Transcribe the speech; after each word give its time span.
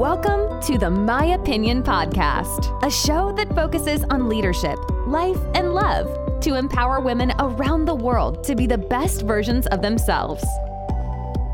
Welcome 0.00 0.62
to 0.62 0.78
the 0.78 0.88
My 0.88 1.34
Opinion 1.34 1.82
Podcast, 1.82 2.82
a 2.82 2.90
show 2.90 3.32
that 3.32 3.54
focuses 3.54 4.02
on 4.04 4.30
leadership, 4.30 4.78
life, 5.06 5.36
and 5.54 5.74
love 5.74 6.40
to 6.40 6.54
empower 6.54 7.00
women 7.00 7.34
around 7.38 7.84
the 7.84 7.94
world 7.94 8.42
to 8.44 8.54
be 8.54 8.66
the 8.66 8.78
best 8.78 9.20
versions 9.26 9.66
of 9.66 9.82
themselves. 9.82 10.42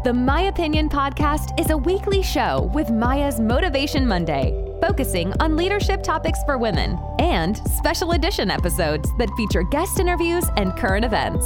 The 0.04 0.12
My 0.14 0.42
Opinion 0.42 0.88
Podcast 0.88 1.58
is 1.58 1.70
a 1.70 1.76
weekly 1.76 2.22
show 2.22 2.70
with 2.72 2.88
Maya's 2.88 3.40
Motivation 3.40 4.06
Monday, 4.06 4.52
focusing 4.80 5.32
on 5.40 5.56
leadership 5.56 6.04
topics 6.04 6.38
for 6.44 6.56
women, 6.56 6.96
and 7.18 7.56
special 7.72 8.12
edition 8.12 8.48
episodes 8.48 9.10
that 9.18 9.28
feature 9.36 9.64
guest 9.64 9.98
interviews 9.98 10.44
and 10.56 10.76
current 10.76 11.04
events. 11.04 11.44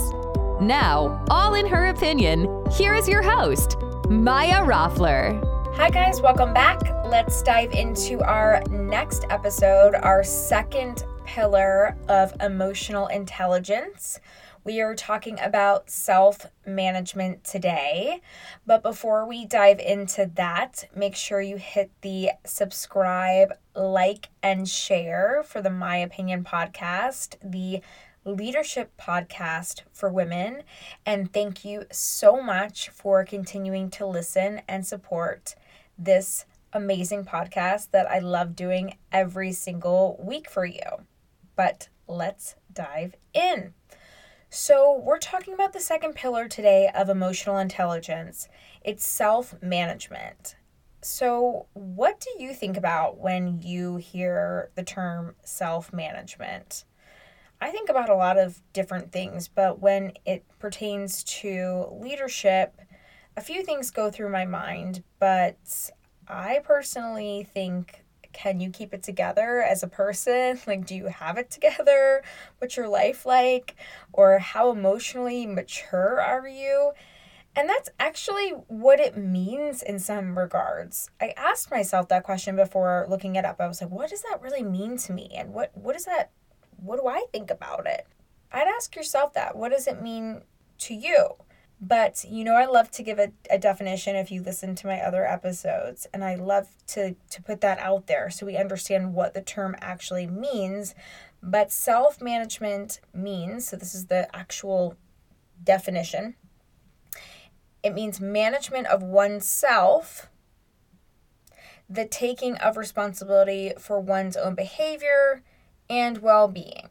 Now, 0.61 1.25
all 1.30 1.54
in 1.54 1.64
her 1.64 1.86
opinion, 1.86 2.46
here 2.71 2.94
is 2.94 3.08
your 3.08 3.22
host, 3.22 3.79
Maya 4.11 4.62
Roffler. 4.67 5.50
Hi, 5.80 5.89
guys, 5.89 6.20
welcome 6.20 6.52
back. 6.52 6.79
Let's 7.07 7.43
dive 7.43 7.72
into 7.72 8.21
our 8.21 8.62
next 8.68 9.25
episode, 9.30 9.94
our 9.94 10.22
second 10.22 11.07
pillar 11.25 11.96
of 12.07 12.34
emotional 12.43 13.07
intelligence. 13.07 14.21
We 14.62 14.82
are 14.82 14.94
talking 14.94 15.40
about 15.40 15.88
self 15.88 16.44
management 16.66 17.44
today. 17.44 18.21
But 18.66 18.82
before 18.82 19.26
we 19.26 19.46
dive 19.46 19.80
into 19.80 20.30
that, 20.35 20.85
make 20.94 21.16
sure 21.16 21.40
you 21.40 21.57
hit 21.57 21.90
the 22.02 22.32
subscribe, 22.44 23.54
like, 23.74 24.29
and 24.43 24.68
share 24.68 25.43
for 25.46 25.62
the 25.62 25.71
My 25.71 25.96
Opinion 25.96 26.44
podcast, 26.44 27.36
the 27.43 27.80
leadership 28.26 28.93
podcast 29.00 29.85
for 29.94 30.10
women. 30.10 30.62
And 31.07 31.32
thank 31.32 31.64
you 31.64 31.86
so 31.90 32.42
much 32.42 32.91
for 32.91 33.24
continuing 33.24 33.88
to 33.92 34.05
listen 34.05 34.60
and 34.68 34.86
support 34.86 35.55
this 36.00 36.46
amazing 36.72 37.24
podcast 37.24 37.90
that 37.90 38.10
I 38.10 38.18
love 38.18 38.56
doing 38.56 38.96
every 39.12 39.52
single 39.52 40.18
week 40.22 40.48
for 40.48 40.64
you. 40.64 41.04
But 41.56 41.88
let's 42.08 42.56
dive 42.72 43.14
in. 43.34 43.74
So, 44.48 45.00
we're 45.04 45.18
talking 45.18 45.54
about 45.54 45.72
the 45.72 45.80
second 45.80 46.14
pillar 46.16 46.48
today 46.48 46.90
of 46.92 47.08
emotional 47.08 47.58
intelligence 47.58 48.48
it's 48.82 49.06
self 49.06 49.54
management. 49.62 50.56
So, 51.02 51.66
what 51.74 52.18
do 52.18 52.42
you 52.42 52.52
think 52.52 52.76
about 52.76 53.18
when 53.18 53.60
you 53.62 53.96
hear 53.96 54.70
the 54.74 54.82
term 54.82 55.36
self 55.44 55.92
management? 55.92 56.84
I 57.60 57.70
think 57.70 57.90
about 57.90 58.08
a 58.08 58.16
lot 58.16 58.38
of 58.38 58.60
different 58.72 59.12
things, 59.12 59.46
but 59.46 59.80
when 59.80 60.14
it 60.24 60.44
pertains 60.58 61.22
to 61.24 61.86
leadership, 61.92 62.80
a 63.41 63.42
few 63.42 63.62
things 63.62 63.91
go 63.91 64.10
through 64.10 64.28
my 64.28 64.44
mind, 64.44 65.02
but 65.19 65.91
I 66.28 66.60
personally 66.62 67.48
think 67.55 68.05
can 68.34 68.60
you 68.60 68.69
keep 68.69 68.92
it 68.92 69.02
together 69.02 69.62
as 69.62 69.83
a 69.83 69.88
person? 69.88 70.60
Like, 70.66 70.84
do 70.84 70.94
you 70.94 71.06
have 71.06 71.38
it 71.38 71.50
together? 71.50 72.22
What's 72.58 72.77
your 72.77 72.86
life 72.86 73.24
like? 73.24 73.77
Or 74.12 74.38
how 74.38 74.70
emotionally 74.70 75.46
mature 75.46 76.20
are 76.20 76.46
you? 76.46 76.92
And 77.56 77.66
that's 77.66 77.88
actually 77.98 78.50
what 78.68 79.00
it 79.00 79.16
means 79.16 79.83
in 79.83 79.98
some 79.98 80.38
regards. 80.38 81.08
I 81.18 81.33
asked 81.34 81.70
myself 81.70 82.08
that 82.08 82.22
question 82.22 82.56
before 82.56 83.06
looking 83.08 83.36
it 83.36 83.46
up. 83.46 83.58
I 83.58 83.66
was 83.66 83.80
like, 83.80 83.91
what 83.91 84.11
does 84.11 84.22
that 84.22 84.42
really 84.42 84.62
mean 84.62 84.98
to 84.98 85.12
me? 85.14 85.30
And 85.34 85.55
what, 85.55 85.74
what 85.74 85.94
does 85.94 86.05
that, 86.05 86.30
what 86.77 87.00
do 87.00 87.08
I 87.08 87.24
think 87.33 87.50
about 87.50 87.86
it? 87.86 88.06
I'd 88.52 88.68
ask 88.68 88.94
yourself 88.94 89.33
that. 89.33 89.56
What 89.56 89.72
does 89.72 89.86
it 89.86 90.02
mean 90.02 90.42
to 90.80 90.94
you? 90.94 91.36
But 91.81 92.25
you 92.28 92.45
know, 92.45 92.55
I 92.55 92.67
love 92.67 92.91
to 92.92 93.03
give 93.03 93.19
a, 93.19 93.33
a 93.50 93.59
definition 93.59 94.14
if 94.17 94.31
you 94.31 94.42
listen 94.42 94.75
to 94.77 94.86
my 94.86 95.00
other 95.00 95.27
episodes, 95.27 96.06
and 96.12 96.23
I 96.23 96.34
love 96.34 96.69
to, 96.89 97.14
to 97.31 97.42
put 97.42 97.63
that 97.63 97.79
out 97.79 98.07
there 98.07 98.29
so 98.29 98.45
we 98.45 98.57
understand 98.57 99.14
what 99.14 99.33
the 99.33 99.41
term 99.41 99.74
actually 99.80 100.27
means. 100.27 100.95
But 101.42 101.73
self 101.73 102.20
management 102.20 103.01
means 103.14 103.69
so, 103.69 103.77
this 103.77 103.95
is 103.95 104.07
the 104.07 104.35
actual 104.36 104.96
definition 105.63 106.35
it 107.83 107.95
means 107.95 108.20
management 108.20 108.86
of 108.89 109.02
oneself, 109.02 110.29
the 111.89 112.05
taking 112.05 112.57
of 112.57 112.77
responsibility 112.77 113.73
for 113.79 114.01
one's 114.01 114.36
own 114.36 114.55
behavior 114.55 115.42
and 115.89 116.19
well 116.19 116.46
being. 116.46 116.90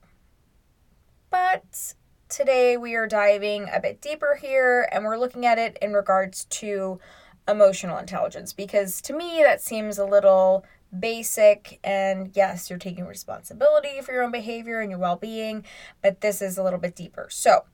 But 1.29 1.93
today 2.29 2.77
we 2.77 2.95
are 2.95 3.07
diving 3.07 3.67
a 3.73 3.79
bit 3.79 3.99
deeper 4.01 4.37
here 4.39 4.87
and 4.91 5.03
we're 5.03 5.17
looking 5.17 5.47
at 5.47 5.57
it 5.57 5.75
in 5.81 5.93
regards 5.93 6.45
to 6.45 6.99
emotional 7.47 7.97
intelligence 7.97 8.53
because 8.53 9.01
to 9.01 9.13
me 9.13 9.41
that 9.43 9.59
seems 9.59 9.97
a 9.97 10.05
little 10.05 10.63
basic 10.99 11.79
and 11.83 12.31
yes 12.35 12.69
you're 12.69 12.77
taking 12.77 13.05
responsibility 13.07 13.99
for 14.01 14.11
your 14.11 14.23
own 14.23 14.31
behavior 14.31 14.79
and 14.79 14.91
your 14.91 14.99
well-being 14.99 15.65
but 16.03 16.21
this 16.21 16.39
is 16.39 16.57
a 16.57 16.63
little 16.63 16.79
bit 16.79 16.95
deeper. 16.95 17.27
So 17.31 17.65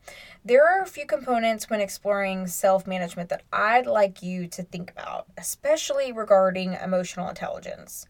there 0.43 0.65
are 0.65 0.81
a 0.81 0.87
few 0.87 1.05
components 1.05 1.69
when 1.69 1.81
exploring 1.81 2.47
self-management 2.47 3.27
that 3.29 3.43
i'd 3.51 3.87
like 3.87 4.23
you 4.23 4.47
to 4.47 4.63
think 4.63 4.89
about 4.91 5.27
especially 5.37 6.13
regarding 6.13 6.77
emotional 6.81 7.27
intelligence. 7.27 8.07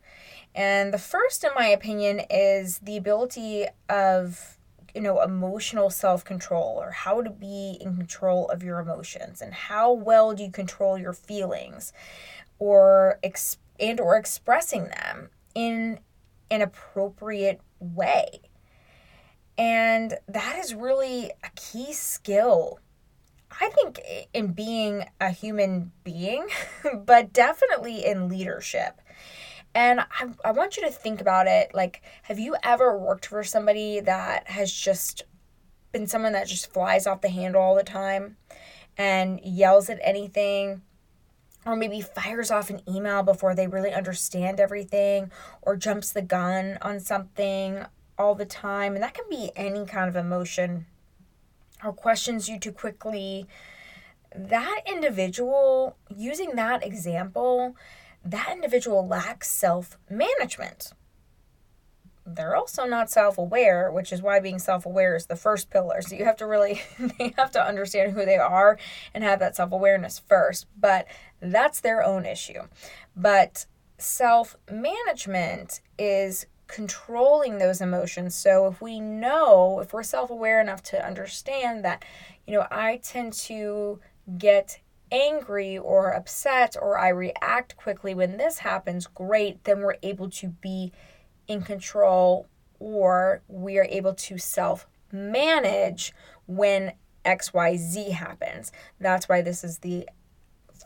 And 0.54 0.94
the 0.94 1.00
first 1.00 1.44
in 1.44 1.50
my 1.56 1.68
opinion 1.68 2.22
is 2.30 2.80
the 2.80 2.98
ability 2.98 3.66
of 3.90 4.55
you 4.96 5.02
know, 5.02 5.22
emotional 5.22 5.90
self 5.90 6.24
control 6.24 6.78
or 6.82 6.92
how 6.92 7.22
to 7.22 7.30
be 7.30 7.78
in 7.82 7.96
control 7.98 8.48
of 8.50 8.64
your 8.64 8.80
emotions 8.80 9.42
and 9.42 9.54
how 9.54 9.92
well 9.92 10.34
do 10.34 10.44
you 10.44 10.52
control 10.52 10.98
your 10.98 11.14
feelings 11.14 11.94
or 12.58 13.20
ex- 13.22 13.58
and 13.80 14.00
or 14.00 14.16
expressing 14.16 14.86
them 14.86 15.30
in 15.54 16.00
an 16.50 16.62
appropriate 16.62 17.60
way. 17.80 18.40
And 19.58 20.18
that 20.28 20.58
is 20.58 20.74
really 20.74 21.32
a 21.44 21.50
key 21.56 21.94
skill 21.94 22.80
I 23.60 23.70
think 23.70 24.02
in 24.34 24.48
being 24.48 25.06
a 25.22 25.30
human 25.30 25.92
being, 26.04 26.48
but 27.06 27.32
definitely 27.32 28.06
in 28.06 28.28
leadership. 28.28 29.00
And 29.76 30.00
I, 30.00 30.30
I 30.46 30.52
want 30.52 30.78
you 30.78 30.84
to 30.84 30.90
think 30.90 31.20
about 31.20 31.48
it 31.48 31.76
like, 31.76 32.02
have 32.24 32.40
you 32.40 32.56
ever 32.64 32.98
worked 32.98 33.26
for 33.26 33.44
somebody 33.44 34.00
that 34.00 34.48
has 34.48 34.72
just 34.72 35.24
been 35.92 36.08
someone 36.08 36.32
that 36.32 36.48
just 36.48 36.72
flies 36.72 37.06
off 37.06 37.22
the 37.22 37.30
handle 37.30 37.62
all 37.62 37.76
the 37.76 37.84
time 37.84 38.38
and 38.98 39.42
yells 39.44 39.90
at 39.90 40.00
anything? 40.02 40.82
Or 41.66 41.76
maybe 41.76 42.00
fires 42.00 42.52
off 42.52 42.70
an 42.70 42.82
email 42.88 43.22
before 43.22 43.54
they 43.54 43.68
really 43.68 43.92
understand 43.92 44.60
everything, 44.60 45.32
or 45.64 45.76
jumps 45.76 46.12
the 46.12 46.22
gun 46.22 46.78
on 46.82 47.00
something 47.00 47.86
all 48.20 48.36
the 48.36 48.46
time. 48.46 48.94
And 48.94 49.04
that 49.04 49.16
can 49.16 49.26
be 49.30 49.52
any 49.56 49.86
kind 49.86 50.08
of 50.08 50.16
emotion, 50.16 50.86
or 51.84 51.92
questions 51.92 52.48
you 52.48 52.60
too 52.60 52.72
quickly. 52.72 53.48
That 54.36 54.82
individual, 54.86 55.98
using 56.16 56.52
that 56.56 56.86
example, 56.86 57.76
that 58.26 58.50
individual 58.52 59.08
lacks 59.08 59.50
self 59.50 59.98
management. 60.10 60.92
They're 62.26 62.56
also 62.56 62.86
not 62.86 63.12
self 63.12 63.38
aware, 63.38 63.92
which 63.92 64.12
is 64.12 64.22
why 64.22 64.40
being 64.40 64.58
self 64.58 64.86
aware 64.86 65.16
is 65.16 65.28
the 65.28 65.36
first 65.36 65.70
pillar. 65.70 66.02
So 66.02 66.16
you 66.16 66.26
have 66.26 66.38
to 66.38 66.48
really, 66.48 66.82
they 67.20 67.34
have 67.38 67.52
to 67.52 67.64
understand 67.64 68.14
who 68.14 68.26
they 68.26 68.38
are 68.38 68.80
and 69.14 69.24
have 69.24 69.40
that 69.40 69.56
self 69.56 69.72
awareness 69.72 70.20
first. 70.20 70.66
But 70.76 71.06
that's 71.40 71.82
their 71.82 72.04
own 72.04 72.26
issue. 72.26 72.64
But 73.16 73.68
self 74.00 74.58
management 74.72 75.82
is 76.00 76.48
controlling 76.68 77.60
those 77.60 77.80
emotions. 77.80 78.34
So 78.34 78.66
if 78.66 78.82
we 78.82 79.00
know, 79.00 79.80
if 79.80 79.94
we're 79.94 80.02
self 80.02 80.32
aware 80.32 80.60
enough 80.60 80.82
to 80.84 81.06
understand 81.06 81.86
that, 81.86 82.04
you 82.48 82.54
know, 82.54 82.66
I 82.72 83.00
tend 83.04 83.34
to 83.34 84.00
get 84.40 84.80
angry 85.12 85.78
or 85.78 86.12
upset 86.12 86.76
or 86.82 86.98
I 86.98 87.10
react 87.10 87.78
quickly 87.78 88.14
when 88.14 88.38
this 88.38 88.60
happens, 88.60 89.08
great, 89.08 89.64
then 89.64 89.82
we're 89.82 89.98
able 90.04 90.30
to 90.32 90.50
be 90.50 90.92
in 91.48 91.62
control 91.62 92.48
or 92.80 93.42
we 93.48 93.78
are 93.78 93.88
able 93.90 94.14
to 94.14 94.38
self 94.38 94.88
manage 95.12 96.14
when 96.48 96.94
XYZ 97.24 98.12
happens. 98.12 98.72
That's 99.00 99.30
why 99.30 99.42
this 99.42 99.64
is 99.64 99.80
the 99.80 100.08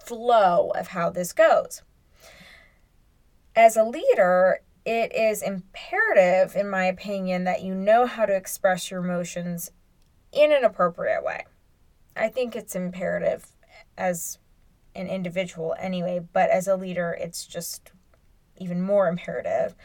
flow 0.06 0.72
of 0.76 0.88
how 0.88 1.10
this 1.10 1.34
goes. 1.34 1.82
As 3.56 3.76
a 3.76 3.84
leader, 3.84 4.62
it 4.86 5.14
is 5.14 5.42
imperative, 5.42 6.56
in 6.56 6.70
my 6.70 6.86
opinion, 6.86 7.44
that 7.44 7.62
you 7.62 7.76
know 7.76 8.06
how 8.06 8.26
to 8.26 8.36
express 8.36 8.90
your 8.90 9.04
emotions 9.04 9.72
in 10.32 10.52
an 10.52 10.64
appropriate 10.64 11.24
way. 11.24 11.46
I 12.16 12.30
think 12.30 12.56
it's 12.56 12.76
imperative 12.76 13.46
as 14.00 14.40
an 14.96 15.08
individual 15.08 15.76
anyway, 15.78 16.22
but 16.34 16.50
as 16.50 16.68
a 16.68 16.76
leader, 16.76 17.16
it's 17.20 17.46
just 17.46 17.92
even 18.58 18.82
more 18.82 19.08
imperative. 19.08 19.76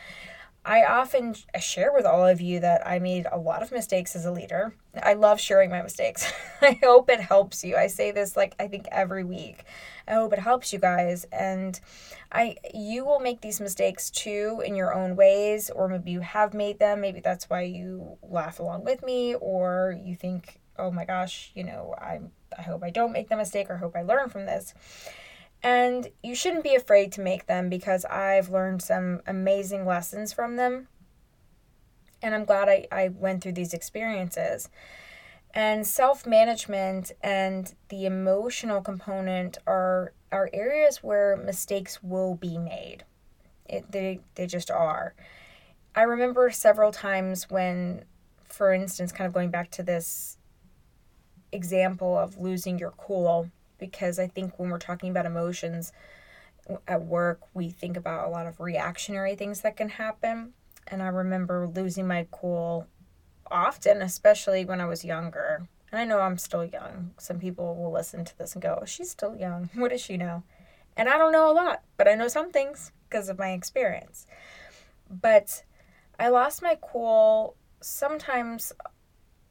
I 0.66 0.84
often 0.84 1.34
share 1.61 1.93
with 1.93 2.06
all 2.06 2.26
of 2.26 2.40
you 2.40 2.61
that 2.61 2.87
I 2.87 2.99
made 2.99 3.26
a 3.31 3.38
lot 3.38 3.62
of 3.62 3.70
mistakes 3.70 4.16
as 4.16 4.25
a 4.25 4.32
leader. 4.32 4.75
I 5.02 5.12
love 5.12 5.38
sharing 5.38 5.69
my 5.69 5.82
mistakes. 5.82 6.32
I 6.62 6.78
hope 6.82 7.11
it 7.11 7.20
helps 7.20 7.62
you. 7.64 7.76
I 7.76 7.88
say 7.88 8.12
this 8.12 8.34
like 8.34 8.55
I 8.58 8.66
think 8.69 8.87
every 8.90 9.25
week. 9.25 9.64
I 10.08 10.14
hope 10.14 10.32
it 10.32 10.38
helps 10.38 10.72
you 10.72 10.78
guys 10.78 11.26
and 11.31 11.78
I 12.32 12.56
you 12.72 13.05
will 13.05 13.20
make 13.20 13.43
these 13.43 13.60
mistakes 13.60 14.10
too 14.10 14.62
in 14.64 14.75
your 14.75 14.94
own 14.94 15.17
ways 15.17 15.69
or 15.69 15.87
maybe 15.87 16.12
you 16.12 16.20
have 16.20 16.55
made 16.55 16.78
them. 16.78 17.02
Maybe 17.02 17.20
that's 17.20 17.50
why 17.50 17.62
you 17.62 18.17
laugh 18.22 18.58
along 18.58 18.84
with 18.84 19.02
me 19.05 19.34
or 19.34 19.99
you 20.02 20.17
think, 20.17 20.60
"Oh 20.78 20.90
my 20.90 21.05
gosh, 21.05 21.52
you 21.55 21.64
know, 21.64 21.94
I 22.00 22.20
I 22.59 22.62
hope 22.62 22.83
I 22.83 22.91
don't 22.91 23.12
make 23.12 23.29
the 23.29 23.37
mistake 23.37 23.71
or 23.71 23.79
hope 23.79 23.97
I 23.97 24.03
learn 24.03 24.29
from 24.29 24.47
this." 24.47 24.75
And 25.65 26.09
you 26.23 26.35
shouldn't 26.35 26.62
be 26.62 26.75
afraid 26.75 27.11
to 27.12 27.23
make 27.23 27.47
them 27.47 27.71
because 27.71 28.05
I've 28.05 28.51
learned 28.51 28.83
some 28.83 29.23
amazing 29.27 29.87
lessons 29.87 30.31
from 30.31 30.56
them. 30.56 30.89
And 32.21 32.35
I'm 32.35 32.45
glad 32.45 32.69
I, 32.69 32.87
I 32.93 33.09
went 33.09 33.43
through 33.43 33.53
these 33.53 33.73
experiences. 33.73 34.69
And 35.55 35.87
self 35.87 36.27
management 36.27 37.12
and 37.23 37.75
the 37.89 38.05
emotional 38.05 38.83
component 38.83 39.56
are, 39.67 40.12
are 40.31 40.51
areas 40.53 40.99
where 41.03 41.35
mistakes 41.35 42.03
will 42.03 42.35
be 42.35 42.59
made. 42.59 43.05
It, 43.65 43.91
they, 43.91 44.21
they 44.35 44.47
just 44.47 44.71
are. 44.71 45.15
I 45.95 46.03
remember 46.03 46.51
several 46.51 46.93
times 46.93 47.49
when, 47.49 48.05
for 48.43 48.71
instance, 48.75 49.12
kind 49.12 49.27
of 49.27 49.33
going 49.33 49.51
back 49.51 49.71
to 49.73 49.83
this 49.83 50.37
example 51.55 52.19
of 52.19 52.39
losing 52.39 52.79
your 52.79 52.93
cool 52.93 53.51
because 53.79 54.19
I 54.19 54.27
think 54.27 54.59
when 54.59 54.71
we're 54.71 54.79
talking 54.79 55.11
about 55.11 55.27
emotions 55.27 55.93
at 56.89 57.03
work, 57.03 57.41
we 57.53 57.71
think 57.71 57.97
about 57.97 58.27
a 58.27 58.31
lot 58.31 58.47
of 58.47 58.61
reactionary 58.61 59.35
things 59.35 59.61
that 59.61 59.77
can 59.77 59.91
happen. 59.91 60.53
And 60.87 61.03
I 61.03 61.09
remember 61.09 61.69
losing 61.69 62.06
my 62.06 62.27
cool 62.31 62.87
often, 63.51 64.03
especially 64.03 64.65
when 64.65 64.81
I 64.81 64.87
was 64.87 65.05
younger. 65.05 65.69
And 65.91 66.01
I 66.01 66.05
know 66.05 66.21
I'm 66.21 66.39
still 66.39 66.65
young. 66.65 67.12
Some 67.19 67.39
people 67.39 67.77
will 67.77 67.93
listen 67.93 68.25
to 68.25 68.39
this 68.39 68.55
and 68.55 68.62
go, 68.62 68.79
oh, 68.81 68.85
she's 68.85 69.11
still 69.11 69.37
young. 69.37 69.71
What 69.75 69.91
does 69.91 70.01
she 70.01 70.17
know? 70.17 70.43
And 70.97 71.09
I 71.09 71.19
don't 71.19 71.33
know 71.33 71.51
a 71.51 71.53
lot, 71.53 71.83
but 71.97 72.09
I 72.09 72.15
know 72.15 72.29
some 72.29 72.51
things 72.51 72.93
because 73.09 73.29
of 73.29 73.39
my 73.39 73.51
experience. 73.51 74.27
But 75.11 75.62
I 76.19 76.29
lost 76.29 76.62
my 76.62 76.79
cool 76.81 77.56
sometimes, 77.81 78.73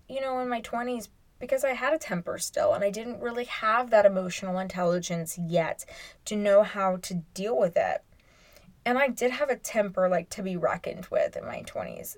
you 0.09 0.21
know, 0.21 0.39
in 0.39 0.49
my 0.49 0.61
20s 0.61 1.09
because 1.43 1.65
I 1.65 1.73
had 1.73 1.93
a 1.93 1.97
temper 1.97 2.37
still 2.37 2.71
and 2.73 2.85
I 2.85 2.89
didn't 2.89 3.19
really 3.19 3.43
have 3.43 3.89
that 3.89 4.05
emotional 4.05 4.59
intelligence 4.59 5.37
yet 5.37 5.83
to 6.23 6.37
know 6.37 6.63
how 6.63 6.95
to 7.01 7.15
deal 7.33 7.57
with 7.59 7.75
it. 7.75 8.01
And 8.85 8.97
I 8.97 9.09
did 9.09 9.31
have 9.31 9.49
a 9.49 9.57
temper 9.57 10.07
like 10.07 10.29
to 10.29 10.41
be 10.41 10.55
reckoned 10.55 11.07
with 11.11 11.35
in 11.35 11.45
my 11.45 11.61
20s. 11.63 12.15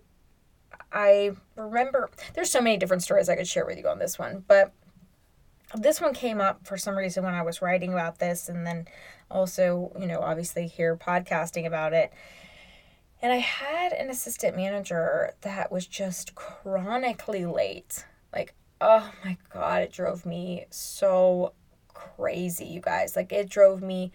I 0.94 1.31
remember 1.56 2.12
there's 2.36 2.51
so 2.51 2.62
many 2.62 2.77
different 2.77 3.01
stories 3.01 3.27
I 3.27 3.36
could 3.36 3.48
share 3.48 3.66
with 3.66 3.80
you 3.80 3.88
on 3.88 3.98
this 3.98 4.19
one, 4.19 4.45
but 4.48 4.74
this 5.74 6.00
one 6.00 6.13
came 6.13 6.39
up 6.39 6.68
for 6.68 6.77
some 6.77 6.95
reason 6.95 7.24
when 7.24 7.33
I 7.33 7.42
was 7.42 7.63
writing 7.63 7.94
about 7.94 8.19
this 8.19 8.48
and 8.48 8.63
then 8.63 8.88
also, 9.31 9.92
you 10.00 10.06
know, 10.06 10.19
obviously 10.19 10.68
here 10.68 10.95
podcasting 10.95 11.66
about 11.66 11.94
it. 11.94 12.13
And 13.24 13.33
I 13.33 13.38
had 13.38 13.92
an 13.92 14.12
assistant 14.12 14.56
manager 14.56 15.33
that 15.42 15.72
was 15.72 15.88
just 15.88 16.36
chronically 16.36 17.48
late. 17.48 18.06
Like 18.31 18.54
oh 18.81 19.12
my 19.24 19.38
god, 19.54 19.83
it 19.83 19.92
drove 19.92 20.25
me 20.25 20.66
so 20.69 21.54
crazy, 21.94 22.66
you 22.66 22.81
guys. 22.81 23.16
Like 23.16 23.31
it 23.31 23.50
drove 23.50 23.81
me 23.81 24.12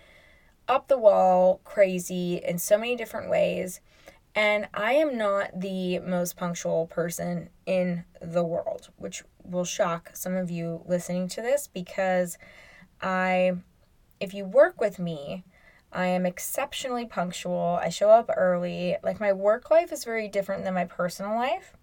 up 0.69 0.89
the 0.89 0.99
wall 0.99 1.61
crazy 1.65 2.37
in 2.37 2.59
so 2.59 2.79
many 2.79 2.97
different 2.97 3.31
ways. 3.31 3.81
And 4.35 4.69
I 4.73 4.93
am 4.93 5.19
not 5.19 5.61
the 5.61 5.99
most 5.99 6.37
punctual 6.37 6.87
person 6.87 7.51
in 7.67 8.05
the 8.23 8.45
world, 8.45 8.91
which 8.97 9.25
will 9.45 9.65
shock 9.65 10.11
some 10.15 10.37
of 10.37 10.51
you 10.51 10.83
listening 10.87 11.27
to 11.29 11.43
this 11.43 11.67
because 11.67 12.39
I, 13.01 13.55
if 14.21 14.33
you 14.33 14.45
work 14.45 14.81
with 14.81 15.01
me, 15.01 15.45
I 15.93 16.07
am 16.07 16.25
exceptionally 16.25 17.07
punctual. 17.07 17.81
I 17.83 17.89
show 17.89 18.11
up 18.11 18.31
early. 18.37 18.97
Like 19.03 19.19
my 19.19 19.33
work 19.33 19.71
life 19.71 19.93
is 19.93 20.05
very 20.05 20.29
different 20.29 20.63
than 20.63 20.75
my 20.75 20.85
personal 20.85 21.35
life, 21.35 21.75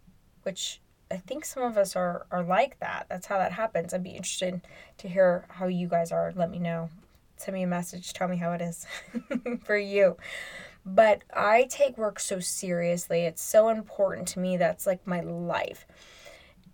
which 0.43 0.79
I 1.09 1.17
think 1.17 1.45
some 1.45 1.63
of 1.63 1.77
us 1.77 1.95
are 1.95 2.25
are 2.31 2.43
like 2.43 2.79
that. 2.79 3.07
That's 3.09 3.27
how 3.27 3.37
that 3.37 3.53
happens. 3.53 3.93
I'd 3.93 4.03
be 4.03 4.11
interested 4.11 4.61
to 4.97 5.07
hear 5.07 5.45
how 5.49 5.67
you 5.67 5.87
guys 5.87 6.11
are. 6.11 6.33
Let 6.35 6.51
me 6.51 6.59
know. 6.59 6.89
Send 7.37 7.55
me 7.55 7.63
a 7.63 7.67
message. 7.67 8.13
Tell 8.13 8.27
me 8.27 8.37
how 8.37 8.51
it 8.53 8.61
is 8.61 8.85
for 9.63 9.77
you. 9.77 10.17
But 10.85 11.23
I 11.33 11.67
take 11.69 11.97
work 11.97 12.19
so 12.19 12.39
seriously. 12.39 13.21
It's 13.21 13.41
so 13.41 13.69
important 13.69 14.27
to 14.29 14.39
me. 14.39 14.57
That's 14.57 14.87
like 14.87 15.05
my 15.05 15.21
life. 15.21 15.85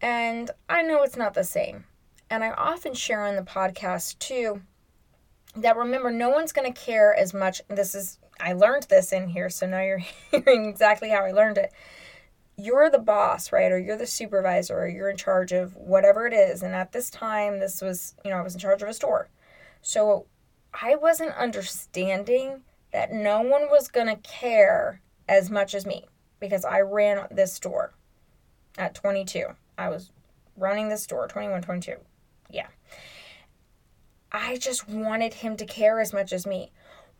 And 0.02 0.52
I 0.70 0.82
know 0.84 1.04
it's 1.04 1.18
not 1.18 1.34
the 1.34 1.44
same. 1.44 1.86
And 2.30 2.44
I 2.44 2.52
often 2.52 2.94
share 2.94 3.26
on 3.26 3.36
the 3.36 3.42
podcast 3.42 4.20
too 4.20 4.62
that 5.56 5.78
remember, 5.78 6.12
no 6.12 6.30
one's 6.30 6.52
going 6.52 6.72
to 6.72 6.80
care 6.80 7.14
as 7.14 7.34
much. 7.34 7.62
This 7.68 7.94
is, 7.94 8.18
I 8.40 8.54
learned 8.54 8.84
this 8.84 9.12
in 9.12 9.28
here, 9.28 9.50
so 9.50 9.68
now 9.68 9.82
you're 9.82 10.02
hearing 10.32 10.66
exactly 10.66 11.10
how 11.10 11.24
I 11.24 11.32
learned 11.32 11.58
it 11.58 11.72
you're 12.58 12.90
the 12.90 13.00
boss, 13.00 13.52
right? 13.52 13.72
Or 13.72 13.80
you're 13.80 13.98
the 13.98 14.08
supervisor, 14.08 14.78
or 14.78 14.88
you're 14.88 15.10
in 15.10 15.18
charge 15.18 15.52
of 15.52 15.76
whatever 15.76 16.28
it 16.28 16.34
is. 16.34 16.62
And 16.62 16.76
at 16.76 16.92
this 16.92 17.10
time, 17.10 17.60
this 17.60 17.82
was, 17.82 18.16
you 18.24 18.32
know, 18.32 18.38
I 18.38 18.42
was 18.42 18.54
in 18.54 18.60
charge 18.60 18.82
of 18.82 18.90
a 18.90 18.94
store. 18.94 19.30
So 19.82 20.28
I 20.74 20.96
wasn't 20.96 21.36
understanding 21.36 22.62
that 22.92 23.12
no 23.12 23.42
one 23.42 23.70
was 23.70 23.88
going 23.88 24.08
to 24.08 24.16
care 24.18 25.02
as 25.28 25.50
much 25.50 25.74
as 25.74 25.86
me 25.86 26.06
because 26.40 26.64
I 26.66 26.82
ran 26.82 27.28
this 27.32 27.54
store 27.54 27.94
at 28.78 28.94
22. 28.96 29.48
I 29.78 29.90
was 29.90 30.12
running 30.56 30.90
this 30.90 31.04
store, 31.04 31.28
21, 31.28 31.62
22. 31.64 31.96
Yeah. 32.50 32.68
I 34.32 34.58
just 34.58 34.88
wanted 34.88 35.36
him 35.36 35.58
to 35.58 35.66
care 35.66 36.00
as 36.00 36.14
much 36.14 36.34
as 36.34 36.46
me 36.46 36.72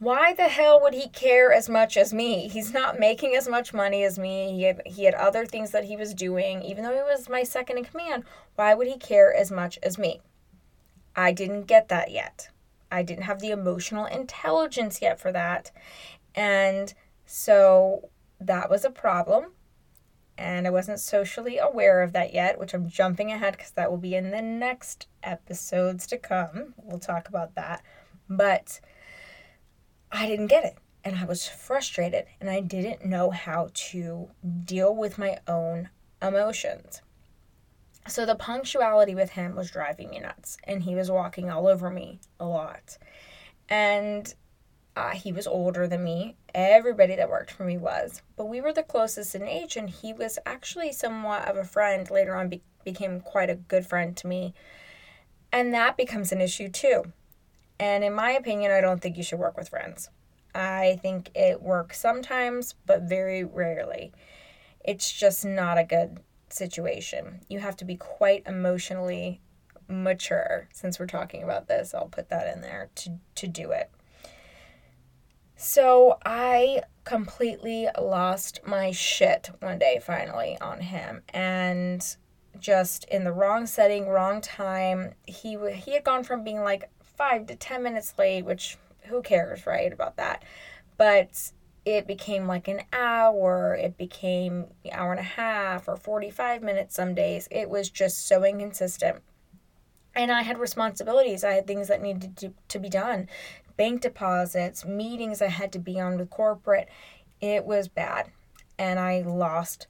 why 0.04 0.34
the 0.34 0.50
hell 0.50 0.82
would 0.82 0.94
he 0.94 1.08
care 1.08 1.54
as 1.54 1.70
much 1.70 1.96
as 1.96 2.14
me? 2.14 2.48
He's 2.50 2.74
not 2.74 3.00
making 3.00 3.36
as 3.36 3.48
much 3.48 3.74
money 3.74 4.04
as 4.04 4.20
me. 4.20 4.52
He 4.52 4.64
had, 4.64 4.82
he 4.86 5.06
had 5.06 5.16
other 5.16 5.46
things 5.46 5.72
that 5.72 5.86
he 5.86 5.96
was 5.96 6.14
doing. 6.14 6.62
Even 6.62 6.84
though 6.84 6.94
he 6.94 7.02
was 7.02 7.30
my 7.30 7.44
second 7.44 7.78
in 7.78 7.86
command, 7.86 8.24
why 8.56 8.74
would 8.74 8.88
he 8.88 8.98
care 8.98 9.34
as 9.34 9.50
much 9.50 9.80
as 9.82 9.98
me? 9.98 10.22
I 11.16 11.32
didn't 11.32 11.64
get 11.68 11.90
that 11.90 12.12
yet. 12.12 12.50
I 12.92 13.02
didn't 13.02 13.24
have 13.24 13.40
the 13.40 13.52
emotional 13.52 14.06
intelligence 14.06 15.02
yet 15.02 15.20
for 15.20 15.32
that. 15.32 15.72
And 16.36 16.94
so 17.26 18.10
that 18.40 18.70
was 18.70 18.84
a 18.84 18.90
problem. 18.90 19.54
And 20.38 20.68
I 20.68 20.72
wasn't 20.72 21.00
socially 21.00 21.58
aware 21.58 22.02
of 22.02 22.12
that 22.14 22.34
yet, 22.34 22.60
which 22.60 22.74
I'm 22.74 22.90
jumping 22.90 23.32
ahead 23.32 23.56
because 23.56 23.72
that 23.72 23.90
will 23.90 23.98
be 23.98 24.16
in 24.16 24.32
the 24.32 24.42
next 24.42 25.08
episodes 25.22 26.08
to 26.08 26.18
come. 26.18 26.74
We'll 26.78 27.00
talk 27.00 27.30
about 27.30 27.56
that. 27.56 27.84
But 28.28 28.80
I 30.14 30.28
didn't 30.28 30.48
get 30.48 30.64
it. 30.64 30.78
And 31.04 31.18
I 31.18 31.26
was 31.26 31.48
frustrated 31.48 32.26
and 32.40 32.50
I 32.50 32.62
didn't 32.62 33.06
know 33.06 33.32
how 33.32 33.72
to 33.74 34.30
deal 34.64 34.96
with 34.96 35.18
my 35.18 35.40
own 35.48 35.90
emotions. 36.22 37.02
So 38.08 38.26
the 38.26 38.36
punctuality 38.36 39.16
with 39.16 39.32
him 39.32 39.56
was 39.56 39.72
driving 39.72 40.12
me 40.12 40.20
nuts. 40.20 40.58
And 40.66 40.84
he 40.84 40.96
was 40.96 41.12
walking 41.12 41.50
all 41.50 41.68
over 41.68 41.90
me 41.90 42.20
a 42.40 42.46
lot. 42.46 42.98
And 43.68 44.34
uh, 44.96 45.12
he 45.12 45.32
was 45.32 45.48
older 45.48 45.88
than 45.88 46.04
me. 46.04 46.36
Everybody 46.54 47.16
that 47.16 47.30
worked 47.30 47.52
for 47.52 47.66
me 47.66 47.78
was. 47.78 48.22
But 48.36 48.46
we 48.46 48.62
were 48.62 48.74
the 48.74 48.84
closest 48.84 49.34
in 49.34 49.48
age, 49.48 49.76
and 49.76 49.90
he 49.90 50.14
was 50.14 50.38
actually 50.46 50.92
somewhat 50.92 51.48
of 51.48 51.58
a 51.58 51.64
friend. 51.64 52.10
Later 52.12 52.36
on, 52.36 52.50
be- 52.50 52.62
became 52.84 53.20
quite 53.20 53.50
a 53.50 53.56
good 53.56 53.86
friend 53.88 54.16
to 54.18 54.28
me. 54.28 54.54
And 55.52 55.74
that 55.74 55.98
becomes 55.98 56.32
an 56.32 56.42
issue 56.42 56.70
too. 56.70 57.12
And 57.84 58.02
in 58.02 58.14
my 58.14 58.32
opinion, 58.32 58.72
I 58.72 58.80
don't 58.80 59.02
think 59.02 59.18
you 59.18 59.24
should 59.24 59.40
work 59.40 59.58
with 59.58 59.68
friends. 59.68 60.10
I 60.56 61.00
think 61.02 61.32
it 61.36 61.62
works 61.62 62.00
sometimes, 62.00 62.76
but 62.86 63.02
very 63.02 63.44
rarely. 63.44 64.14
It's 64.86 65.12
just 65.12 65.44
not 65.44 65.78
a 65.78 65.84
good 65.84 66.22
situation. 66.48 67.42
You 67.50 67.60
have 67.60 67.76
to 67.78 67.86
be 67.86 67.98
quite 67.98 68.44
emotionally 68.48 69.42
mature 69.90 70.70
since 70.72 70.98
we're 70.98 71.08
talking 71.08 71.44
about 71.44 71.68
this. 71.68 71.94
I'll 71.94 72.08
put 72.08 72.30
that 72.30 72.56
in 72.56 72.62
there 72.62 72.90
to 72.96 73.20
to 73.36 73.48
do 73.48 73.72
it. 73.72 73.92
So, 75.58 76.20
I 76.26 76.84
completely 77.04 77.90
lost 78.00 78.62
my 78.66 78.92
shit 78.92 79.50
one 79.60 79.78
day 79.78 80.00
finally 80.02 80.58
on 80.62 80.80
him 80.80 81.22
and 81.34 82.02
just 82.58 83.04
in 83.10 83.26
the 83.26 83.34
wrong 83.34 83.66
setting, 83.66 84.08
wrong 84.08 84.40
time. 84.40 85.16
He 85.28 85.58
he 85.74 85.92
had 85.92 86.06
gone 86.06 86.24
from 86.24 86.46
being 86.46 86.62
like 86.62 86.90
five 87.16 87.48
to 87.48 87.56
10 87.56 87.84
minutes 87.84 88.14
late, 88.18 88.46
which 88.46 88.78
who 89.04 89.22
cares, 89.22 89.66
right, 89.66 89.92
about 89.92 90.18
that? 90.18 90.44
But 90.98 91.52
it 91.86 92.08
became 92.08 92.48
like 92.48 92.68
an 92.68 92.82
hour, 92.94 93.76
it 93.76 93.98
became 93.98 94.68
an 94.86 94.92
hour 94.92 95.12
and 95.12 95.20
a 95.20 95.24
half 95.24 95.88
or 95.88 95.98
45 95.98 96.64
minutes 96.64 96.96
some 96.96 97.14
days. 97.14 97.48
It 97.52 97.70
was 97.70 97.90
just 97.90 98.28
so 98.28 98.44
inconsistent. 98.46 99.22
And 100.16 100.32
I 100.32 100.44
had 100.44 100.60
responsibilities. 100.60 101.44
I 101.44 101.54
had 101.54 101.66
things 101.66 101.88
that 101.88 102.02
needed 102.02 102.38
to, 102.38 102.54
to 102.70 102.80
be 102.80 102.90
done 102.90 103.28
bank 103.76 104.02
deposits, 104.02 104.86
meetings 104.86 105.42
I 105.42 105.48
had 105.48 105.72
to 105.74 105.80
be 105.80 106.00
on 106.00 106.18
with 106.18 106.30
corporate. 106.30 106.88
It 107.42 107.66
was 107.66 107.88
bad. 107.88 108.32
and 108.78 109.00
I 109.00 109.22
lost 109.22 109.88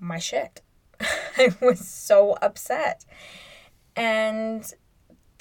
my 0.00 0.18
shit. 0.18 0.62
I 1.00 1.54
was 1.60 1.86
so 1.86 2.36
upset. 2.40 3.04
And 3.96 4.72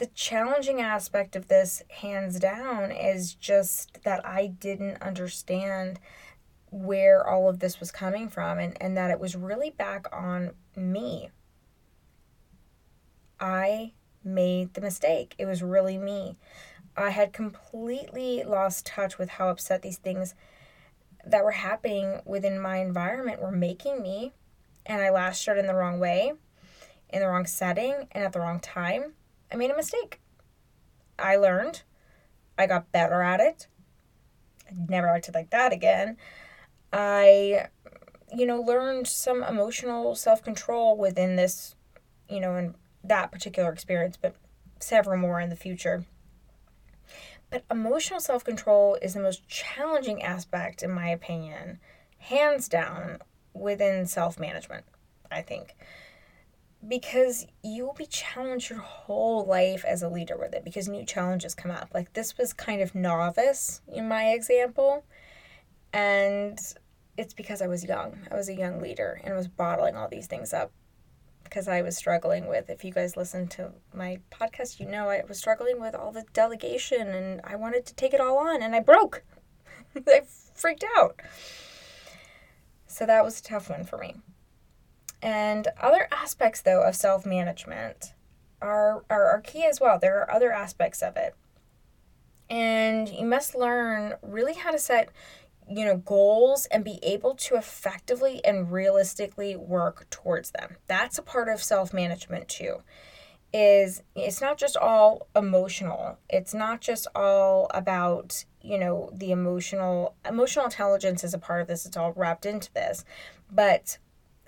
the 0.01 0.07
challenging 0.07 0.81
aspect 0.81 1.35
of 1.35 1.47
this, 1.47 1.83
hands 1.89 2.39
down, 2.39 2.91
is 2.91 3.35
just 3.35 4.03
that 4.03 4.25
I 4.25 4.47
didn't 4.47 4.99
understand 4.99 5.99
where 6.71 7.23
all 7.23 7.47
of 7.47 7.59
this 7.59 7.79
was 7.79 7.91
coming 7.91 8.27
from 8.27 8.57
and, 8.57 8.75
and 8.81 8.97
that 8.97 9.11
it 9.11 9.19
was 9.19 9.35
really 9.35 9.69
back 9.69 10.07
on 10.11 10.53
me. 10.75 11.29
I 13.39 13.93
made 14.23 14.73
the 14.73 14.81
mistake. 14.81 15.35
It 15.37 15.45
was 15.45 15.61
really 15.61 15.99
me. 15.99 16.35
I 16.97 17.11
had 17.11 17.31
completely 17.31 18.41
lost 18.41 18.87
touch 18.87 19.19
with 19.19 19.29
how 19.29 19.49
upset 19.49 19.83
these 19.83 19.99
things 19.99 20.33
that 21.27 21.43
were 21.43 21.51
happening 21.51 22.21
within 22.25 22.59
my 22.59 22.77
environment 22.77 23.39
were 23.39 23.51
making 23.51 24.01
me. 24.01 24.31
And 24.83 24.99
I 24.99 25.11
lashed 25.11 25.47
out 25.47 25.59
in 25.59 25.67
the 25.67 25.75
wrong 25.75 25.99
way, 25.99 26.33
in 27.13 27.19
the 27.19 27.27
wrong 27.27 27.45
setting, 27.45 28.07
and 28.11 28.23
at 28.23 28.33
the 28.33 28.39
wrong 28.39 28.59
time. 28.59 29.13
I 29.51 29.55
made 29.55 29.71
a 29.71 29.75
mistake. 29.75 30.19
I 31.19 31.35
learned. 31.35 31.83
I 32.57 32.67
got 32.67 32.91
better 32.91 33.21
at 33.21 33.39
it. 33.39 33.67
I 34.69 34.73
never 34.87 35.07
acted 35.07 35.35
like 35.35 35.49
that 35.49 35.73
again. 35.73 36.17
I, 36.93 37.67
you 38.35 38.45
know, 38.45 38.61
learned 38.61 39.07
some 39.07 39.43
emotional 39.43 40.15
self 40.15 40.43
control 40.43 40.97
within 40.97 41.35
this, 41.35 41.75
you 42.29 42.39
know, 42.39 42.55
in 42.55 42.75
that 43.03 43.31
particular 43.31 43.71
experience, 43.71 44.17
but 44.17 44.35
several 44.79 45.17
more 45.17 45.39
in 45.39 45.49
the 45.49 45.55
future. 45.55 46.05
But 47.49 47.65
emotional 47.69 48.19
self 48.19 48.43
control 48.43 48.97
is 49.01 49.13
the 49.13 49.21
most 49.21 49.47
challenging 49.47 50.23
aspect, 50.23 50.83
in 50.83 50.91
my 50.91 51.09
opinion, 51.09 51.79
hands 52.17 52.69
down, 52.69 53.19
within 53.53 54.05
self 54.05 54.39
management, 54.39 54.85
I 55.29 55.41
think. 55.41 55.75
Because 56.87 57.45
you 57.63 57.85
will 57.85 57.93
be 57.93 58.07
challenged 58.07 58.69
your 58.69 58.79
whole 58.79 59.45
life 59.45 59.85
as 59.85 60.01
a 60.01 60.09
leader 60.09 60.35
with 60.37 60.53
it 60.53 60.63
because 60.63 60.87
new 60.87 61.05
challenges 61.05 61.53
come 61.53 61.71
up. 61.71 61.89
Like 61.93 62.13
this 62.13 62.37
was 62.37 62.53
kind 62.53 62.81
of 62.81 62.95
novice 62.95 63.81
in 63.87 64.07
my 64.07 64.29
example. 64.31 65.03
And 65.93 66.59
it's 67.17 67.33
because 67.33 67.61
I 67.61 67.67
was 67.67 67.83
young. 67.83 68.17
I 68.31 68.35
was 68.35 68.49
a 68.49 68.55
young 68.55 68.81
leader 68.81 69.21
and 69.23 69.35
was 69.35 69.47
bottling 69.47 69.95
all 69.95 70.07
these 70.07 70.27
things 70.27 70.53
up 70.53 70.71
because 71.43 71.67
I 71.67 71.81
was 71.81 71.97
struggling 71.97 72.47
with. 72.47 72.69
If 72.69 72.83
you 72.83 72.91
guys 72.91 73.17
listen 73.17 73.47
to 73.49 73.73
my 73.93 74.19
podcast, 74.31 74.79
you 74.79 74.87
know 74.87 75.09
I 75.09 75.21
was 75.27 75.37
struggling 75.37 75.81
with 75.81 75.93
all 75.93 76.11
the 76.11 76.23
delegation 76.33 77.09
and 77.09 77.41
I 77.43 77.57
wanted 77.57 77.85
to 77.87 77.93
take 77.93 78.13
it 78.13 78.21
all 78.21 78.37
on 78.37 78.61
and 78.61 78.73
I 78.73 78.79
broke. 78.79 79.23
I 80.07 80.21
freaked 80.55 80.85
out. 80.97 81.19
So 82.87 83.05
that 83.05 83.23
was 83.23 83.39
a 83.39 83.43
tough 83.43 83.69
one 83.69 83.83
for 83.83 83.97
me. 83.97 84.15
And 85.21 85.67
other 85.79 86.07
aspects, 86.11 86.61
though, 86.61 86.81
of 86.83 86.95
self 86.95 87.25
management 87.25 88.13
are, 88.61 89.03
are, 89.09 89.25
are 89.25 89.41
key 89.41 89.65
as 89.65 89.79
well. 89.79 89.99
There 89.99 90.19
are 90.19 90.31
other 90.31 90.51
aspects 90.51 91.01
of 91.01 91.15
it. 91.15 91.35
And 92.49 93.07
you 93.07 93.25
must 93.25 93.55
learn 93.55 94.15
really 94.21 94.53
how 94.53 94.71
to 94.71 94.79
set 94.79 95.09
you 95.69 95.85
know, 95.85 95.97
goals 95.97 96.65
and 96.67 96.83
be 96.83 96.99
able 97.01 97.35
to 97.35 97.55
effectively 97.55 98.43
and 98.43 98.71
realistically 98.71 99.55
work 99.55 100.09
towards 100.09 100.51
them. 100.51 100.75
That's 100.87 101.17
a 101.17 101.21
part 101.21 101.47
of 101.47 101.63
self-management 101.63 102.49
too. 102.49 102.81
Is 103.53 104.01
it's 104.15 104.41
not 104.41 104.57
just 104.57 104.77
all 104.77 105.27
emotional. 105.35 106.17
It's 106.29 106.53
not 106.53 106.81
just 106.81 107.07
all 107.13 107.69
about, 107.73 108.45
you 108.61 108.77
know, 108.77 109.09
the 109.13 109.31
emotional 109.31 110.15
emotional 110.27 110.65
intelligence 110.65 111.23
is 111.23 111.33
a 111.33 111.39
part 111.39 111.61
of 111.61 111.67
this. 111.67 111.85
It's 111.85 111.97
all 111.97 112.13
wrapped 112.13 112.45
into 112.45 112.71
this. 112.73 113.03
But 113.51 113.97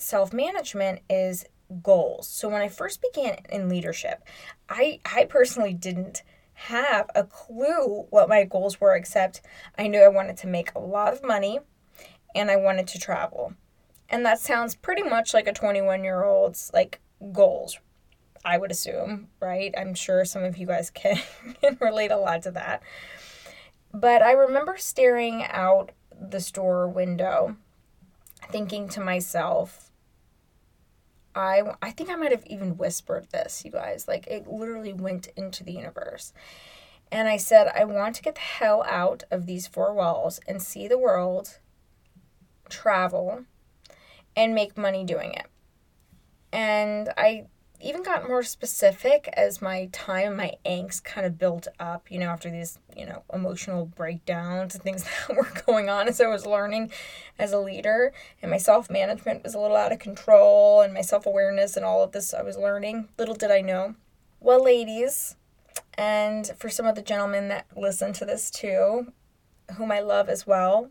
self-management 0.03 1.01
is 1.09 1.45
goals. 1.81 2.27
So 2.27 2.49
when 2.49 2.61
I 2.61 2.67
first 2.67 3.01
began 3.01 3.37
in 3.49 3.69
leadership, 3.69 4.23
I 4.69 4.99
I 5.05 5.25
personally 5.25 5.73
didn't 5.73 6.23
have 6.53 7.09
a 7.15 7.23
clue 7.23 8.05
what 8.09 8.29
my 8.29 8.43
goals 8.43 8.79
were, 8.79 8.95
except 8.95 9.41
I 9.77 9.87
knew 9.87 10.01
I 10.01 10.07
wanted 10.07 10.37
to 10.37 10.47
make 10.47 10.73
a 10.73 10.79
lot 10.79 11.13
of 11.13 11.23
money 11.23 11.59
and 12.35 12.51
I 12.51 12.55
wanted 12.57 12.87
to 12.87 12.99
travel. 12.99 13.53
And 14.09 14.25
that 14.25 14.39
sounds 14.39 14.75
pretty 14.75 15.03
much 15.03 15.33
like 15.33 15.47
a 15.47 15.53
21 15.53 16.03
year 16.03 16.23
old's 16.23 16.69
like 16.73 17.01
goals, 17.31 17.79
I 18.45 18.57
would 18.57 18.71
assume, 18.71 19.29
right? 19.39 19.73
I'm 19.77 19.95
sure 19.95 20.25
some 20.25 20.43
of 20.43 20.57
you 20.57 20.67
guys 20.67 20.89
can, 20.93 21.19
can 21.61 21.77
relate 21.81 22.11
a 22.11 22.17
lot 22.17 22.43
to 22.43 22.51
that. 22.51 22.83
But 23.93 24.21
I 24.21 24.31
remember 24.31 24.77
staring 24.77 25.43
out 25.43 25.91
the 26.19 26.39
store 26.39 26.87
window, 26.87 27.57
thinking 28.51 28.89
to 28.89 28.99
myself, 28.99 29.82
I 31.35 31.63
I 31.81 31.91
think 31.91 32.09
I 32.09 32.15
might 32.15 32.31
have 32.31 32.45
even 32.45 32.77
whispered 32.77 33.27
this, 33.31 33.63
you 33.65 33.71
guys. 33.71 34.07
Like 34.07 34.27
it 34.27 34.47
literally 34.47 34.93
went 34.93 35.27
into 35.35 35.63
the 35.63 35.73
universe. 35.73 36.33
And 37.11 37.27
I 37.27 37.37
said, 37.37 37.71
I 37.75 37.83
want 37.85 38.15
to 38.15 38.23
get 38.23 38.35
the 38.35 38.41
hell 38.41 38.83
out 38.87 39.23
of 39.29 39.45
these 39.45 39.67
four 39.67 39.93
walls 39.93 40.39
and 40.47 40.61
see 40.61 40.87
the 40.87 40.97
world, 40.97 41.59
travel, 42.69 43.45
and 44.35 44.55
make 44.55 44.77
money 44.77 45.03
doing 45.03 45.33
it. 45.33 45.45
And 46.51 47.09
I 47.15 47.45
even 47.83 48.01
got 48.01 48.27
more 48.27 48.43
specific 48.43 49.27
as 49.33 49.61
my 49.61 49.89
time 49.91 50.37
my 50.37 50.53
angst 50.65 51.03
kind 51.03 51.27
of 51.27 51.37
built 51.37 51.67
up, 51.79 52.09
you 52.09 52.17
know, 52.17 52.27
after 52.27 52.49
these, 52.49 52.79
you 52.95 53.05
know, 53.05 53.23
emotional 53.33 53.85
breakdowns 53.85 54.73
and 54.73 54.83
things 54.83 55.03
that 55.27 55.35
were 55.35 55.51
going 55.65 55.89
on 55.89 56.07
as 56.07 56.21
I 56.21 56.27
was 56.27 56.45
learning 56.45 56.91
as 57.37 57.51
a 57.51 57.59
leader. 57.59 58.13
And 58.41 58.49
my 58.49 58.57
self 58.57 58.89
management 58.89 59.43
was 59.43 59.53
a 59.53 59.59
little 59.59 59.75
out 59.75 59.91
of 59.91 59.99
control, 59.99 60.81
and 60.81 60.93
my 60.93 61.01
self 61.01 61.25
awareness 61.25 61.75
and 61.75 61.85
all 61.85 62.01
of 62.03 62.13
this 62.13 62.33
I 62.33 62.41
was 62.41 62.57
learning. 62.57 63.09
Little 63.17 63.35
did 63.35 63.51
I 63.51 63.61
know. 63.61 63.95
Well, 64.39 64.63
ladies, 64.63 65.35
and 65.97 66.49
for 66.57 66.69
some 66.69 66.85
of 66.85 66.95
the 66.95 67.01
gentlemen 67.01 67.49
that 67.49 67.67
listen 67.75 68.13
to 68.13 68.25
this 68.25 68.49
too, 68.49 69.11
whom 69.75 69.91
I 69.91 69.99
love 69.99 70.29
as 70.29 70.47
well, 70.47 70.89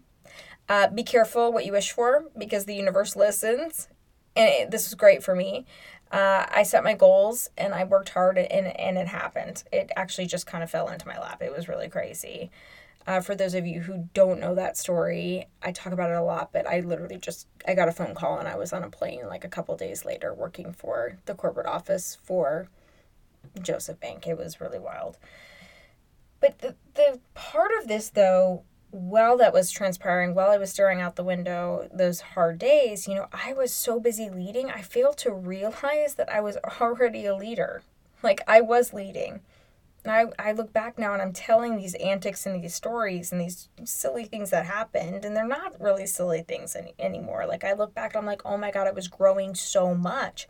uh, 0.69 0.89
be 0.89 1.03
careful 1.03 1.53
what 1.53 1.65
you 1.65 1.73
wish 1.73 1.91
for 1.91 2.27
because 2.37 2.67
the 2.67 2.75
universe 2.75 3.17
listens. 3.17 3.89
And 4.35 4.49
it, 4.49 4.71
this 4.71 4.87
was 4.87 4.95
great 4.95 5.23
for 5.23 5.35
me 5.35 5.67
uh, 6.12 6.45
I 6.54 6.62
set 6.62 6.85
my 6.85 6.95
goals 6.95 7.49
and 7.57 7.73
I 7.73 7.85
worked 7.85 8.11
hard 8.11 8.37
and, 8.37 8.66
and 8.66 8.99
it 8.99 9.09
happened. 9.09 9.64
It 9.73 9.90
actually 9.97 10.26
just 10.26 10.47
kind 10.47 10.62
of 10.62 10.71
fell 10.71 10.88
into 10.88 11.09
my 11.09 11.19
lap. 11.19 11.40
It 11.40 11.57
was 11.57 11.69
really 11.69 11.88
crazy. 11.88 12.50
Uh, 13.07 13.21
for 13.21 13.35
those 13.35 13.54
of 13.54 13.66
you 13.66 13.81
who 13.81 14.09
don't 14.12 14.38
know 14.38 14.54
that 14.54 14.76
story, 14.76 15.47
I 15.62 15.73
talk 15.73 15.92
about 15.92 16.11
it 16.11 16.16
a 16.16 16.23
lot, 16.23 16.50
but 16.52 16.69
I 16.69 16.81
literally 16.81 17.16
just 17.16 17.49
I 17.66 17.75
got 17.75 17.88
a 17.88 17.92
phone 17.92 18.14
call 18.14 18.38
and 18.38 18.47
I 18.47 18.57
was 18.57 18.73
on 18.73 18.85
a 18.85 18.90
plane 18.90 19.26
like 19.26 19.45
a 19.45 19.49
couple 19.49 19.75
days 19.76 20.04
later 20.04 20.33
working 20.33 20.73
for 20.73 21.19
the 21.25 21.35
corporate 21.35 21.66
office 21.66 22.19
for 22.23 22.69
Joseph 23.61 23.99
Bank. 23.99 24.26
It 24.26 24.38
was 24.38 24.61
really 24.61 24.78
wild. 24.78 25.16
But 26.40 26.59
the 26.59 26.76
the 26.95 27.21
part 27.35 27.71
of 27.81 27.88
this 27.88 28.11
though 28.11 28.64
while 28.93 29.39
that 29.39 29.55
was 29.55 29.71
transpiring, 29.71 30.35
while 30.35 30.51
I 30.51 30.59
was 30.59 30.71
staring 30.71 31.01
out 31.01 31.17
the 31.17 31.25
window 31.25 31.89
those 31.93 32.21
hard 32.21 32.59
days, 32.59 33.09
you 33.09 33.15
know, 33.15 33.27
I 33.33 33.55
was 33.55 33.73
so 33.73 33.99
busy 33.99 34.29
leading, 34.29 34.71
I 34.71 34.83
failed 34.83 35.17
to 35.19 35.33
realize 35.33 36.15
that 36.17 36.31
I 36.31 36.41
was 36.41 36.59
already 36.81 37.25
a 37.25 37.35
leader. 37.35 37.83
Like 38.23 38.43
I 38.47 38.61
was 38.61 38.93
leading. 38.93 39.41
And 40.05 40.13
I, 40.13 40.49
I 40.49 40.53
look 40.53 40.73
back 40.73 40.99
now 40.99 41.13
and 41.13 41.23
I'm 41.23 41.33
telling 41.33 41.77
these 41.77 41.95
antics 41.95 42.45
and 42.45 42.63
these 42.63 42.75
stories 42.75 43.33
and 43.33 43.41
these 43.41 43.69
silly 43.85 44.25
things 44.25 44.51
that 44.51 44.67
happened, 44.67 45.25
and 45.25 45.35
they're 45.35 45.47
not 45.47 45.81
really 45.81 46.07
silly 46.07 46.43
things 46.43 46.75
any, 46.75 46.93
anymore. 46.99 47.47
Like, 47.47 47.63
I 47.63 47.73
look 47.73 47.95
back, 47.95 48.17
I'm 48.17 48.27
like, 48.27 48.43
oh 48.45 48.57
my 48.57 48.73
God, 48.73 48.89
I 48.89 48.91
was 48.91 49.07
growing 49.07 49.55
so 49.55 49.95
much. 49.95 50.49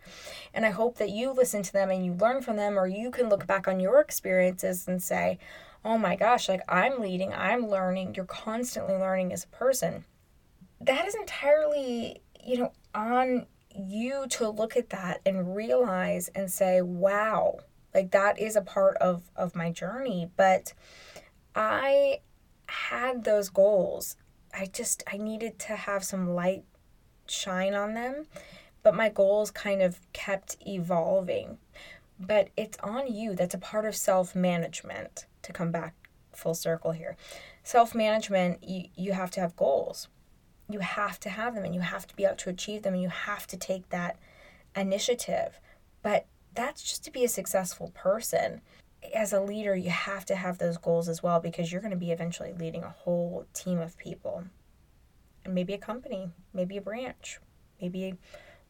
And 0.55 0.65
I 0.65 0.71
hope 0.71 0.97
that 0.97 1.11
you 1.11 1.33
listen 1.33 1.63
to 1.65 1.73
them 1.73 1.91
and 1.91 2.05
you 2.05 2.15
learn 2.15 2.41
from 2.41 2.57
them, 2.57 2.79
or 2.79 2.87
you 2.87 3.11
can 3.11 3.29
look 3.29 3.47
back 3.47 3.69
on 3.69 3.79
your 3.79 4.01
experiences 4.01 4.89
and 4.89 5.03
say, 5.03 5.39
oh 5.85 5.99
my 5.99 6.17
gosh, 6.17 6.49
like 6.49 6.63
I'm 6.69 7.01
leading, 7.01 7.33
I'm 7.33 7.69
learning, 7.69 8.15
you're 8.15 8.25
constantly 8.25 8.95
learning 8.95 9.33
as 9.33 9.45
a 9.45 9.49
person. 9.49 10.05
That 10.81 11.07
is 11.07 11.15
entirely, 11.15 12.23
you 12.45 12.59
know, 12.59 12.73
on 12.95 13.47
you 13.75 14.27
to 14.29 14.49
look 14.49 14.77
at 14.77 14.91
that 14.91 15.21
and 15.25 15.55
realize 15.57 16.29
and 16.35 16.51
say, 16.51 16.83
wow, 16.83 17.59
like 17.95 18.11
that 18.13 18.39
is 18.39 18.57
a 18.57 18.63
part 18.63 18.97
of 18.99 19.31
of 19.37 19.55
my 19.55 19.71
journey, 19.71 20.31
but 20.37 20.73
I 21.55 22.21
had 22.67 23.25
those 23.25 23.49
goals. 23.49 24.17
I 24.55 24.67
just 24.67 25.03
I 25.13 25.17
needed 25.17 25.59
to 25.61 25.77
have 25.77 26.05
some 26.05 26.35
light 26.35 26.65
shine 27.27 27.75
on 27.75 27.95
them, 27.95 28.27
but 28.83 28.95
my 28.95 29.09
goals 29.09 29.51
kind 29.51 29.83
of 29.83 30.01
kept 30.13 30.57
evolving. 30.67 31.59
But 32.19 32.51
it's 32.57 32.79
on 32.83 33.13
you. 33.13 33.35
That's 33.35 33.55
a 33.55 33.59
part 33.59 33.85
of 33.85 33.97
self-management 33.97 35.27
to 35.43 35.53
come 35.53 35.71
back 35.71 35.95
full 36.33 36.55
circle 36.55 36.93
here. 36.93 37.17
Self 37.63 37.95
management, 37.95 38.63
you, 38.63 38.85
you 38.95 39.13
have 39.13 39.31
to 39.33 39.41
have 39.41 39.57
goals. 39.57 40.09
You 40.69 40.81
have 40.81 41.21
to 41.21 41.29
have 41.29 41.55
them 41.55 41.65
and 41.65 41.75
you 41.75 41.81
have 41.81 42.07
to 42.07 42.17
be 42.17 42.25
able 42.25 42.37
to 42.37 42.51
achieve 42.51 42.83
them 42.83 42.95
and 42.95 43.03
you 43.03 43.09
have 43.09 43.47
to 43.49 43.57
take 43.57 43.89
that 43.91 44.17
initiative. 44.75 45.61
But 46.03 46.27
that's 46.55 46.83
just 46.83 47.05
to 47.05 47.11
be 47.11 47.25
a 47.25 47.29
successful 47.29 47.91
person. 47.95 48.61
As 49.15 49.33
a 49.33 49.41
leader, 49.41 49.75
you 49.75 49.91
have 49.91 50.25
to 50.27 50.37
have 50.37 50.59
those 50.59 50.79
goals 50.79 51.09
as 51.09 51.23
well 51.23 51.41
because 51.41 51.71
you're 51.73 51.81
going 51.81 51.91
to 51.91 51.97
be 51.97 52.13
eventually 52.13 52.53
leading 52.53 52.83
a 52.85 52.91
whole 52.91 53.47
team 53.53 53.79
of 53.81 53.99
people. 53.99 54.45
and 55.45 55.55
maybe 55.55 55.75
a 55.75 55.79
company, 55.79 56.31
maybe 56.55 56.77
a 56.77 56.81
branch, 56.81 57.41
maybe 57.81 58.15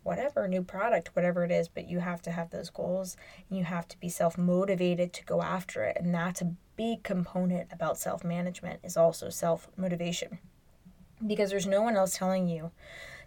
whatever 0.03 0.49
new 0.49 0.63
product, 0.63 1.15
whatever 1.15 1.45
it 1.45 1.51
is, 1.51 1.69
but 1.69 1.89
you 1.89 2.01
have 2.01 2.23
to 2.23 2.31
have 2.31 2.51
those 2.51 2.71
goals 2.71 3.17
and 3.49 3.59
you 3.59 3.65
have 3.65 3.87
to 3.89 3.99
be 3.99 4.09
self 4.09 4.37
motivated 4.37 5.13
to 5.13 5.25
go 5.25 5.43
after 5.43 5.85
it. 5.85 5.97
And 6.01 6.15
that's 6.15 6.41
a 6.41 6.55
big 6.77 7.03
component 7.03 7.73
about 7.73 7.99
self 7.99 8.25
management 8.25 8.81
is 8.83 8.97
also 8.97 9.31
self 9.31 9.69
motivation 9.77 10.39
because 11.27 11.51
there's 11.51 11.67
no 11.67 11.83
one 11.83 11.97
else 11.97 12.17
telling 12.17 12.49
you 12.49 12.73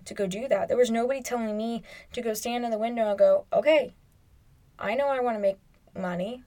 to 0.05 0.13
go 0.13 0.27
do 0.27 0.47
that. 0.47 0.67
There 0.67 0.77
was 0.77 0.91
nobody 0.91 1.21
telling 1.21 1.57
me 1.57 1.83
to 2.13 2.21
go 2.21 2.33
stand 2.33 2.65
in 2.65 2.71
the 2.71 2.77
window 2.77 3.09
and 3.09 3.17
go, 3.17 3.45
okay, 3.53 3.95
I 4.77 4.95
know 4.95 5.07
I 5.07 5.21
want 5.21 5.35
to 5.37 5.41
make 5.41 5.57
money, 5.97 6.43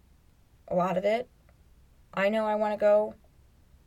a 0.68 0.74
lot 0.74 0.96
of 0.96 1.04
it. 1.04 1.28
I 2.12 2.28
know 2.28 2.46
I 2.46 2.54
want 2.54 2.74
to 2.74 2.78
go 2.78 3.14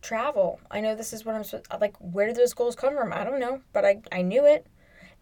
travel. 0.01 0.60
I 0.69 0.81
know 0.81 0.95
this 0.95 1.13
is 1.13 1.25
what 1.25 1.36
I'm 1.36 1.43
supposed 1.43 1.67
like 1.79 1.95
where 2.00 2.27
did 2.27 2.36
those 2.36 2.53
goals 2.53 2.75
come 2.75 2.95
from? 2.95 3.13
I 3.13 3.24
don't 3.24 3.39
know, 3.39 3.62
but 3.74 3.86
I 3.86 4.01
I 4.12 4.21
knew 4.21 4.45
it 4.45 4.65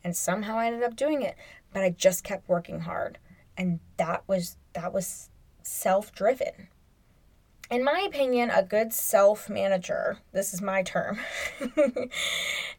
and 0.03 0.15
somehow 0.15 0.57
I 0.57 0.67
ended 0.67 0.83
up 0.83 0.95
doing 0.95 1.21
it, 1.21 1.35
but 1.73 1.83
I 1.83 1.89
just 1.89 2.23
kept 2.23 2.49
working 2.49 2.81
hard. 2.81 3.17
And 3.57 3.79
that 3.97 4.23
was 4.27 4.57
that 4.73 4.93
was 4.93 5.29
self-driven. 5.61 6.69
In 7.69 7.83
my 7.83 8.03
opinion, 8.07 8.49
a 8.49 8.63
good 8.63 8.93
self-manager, 8.93 10.17
this 10.31 10.55
is 10.55 10.61
my 10.61 10.81
term. 10.81 11.19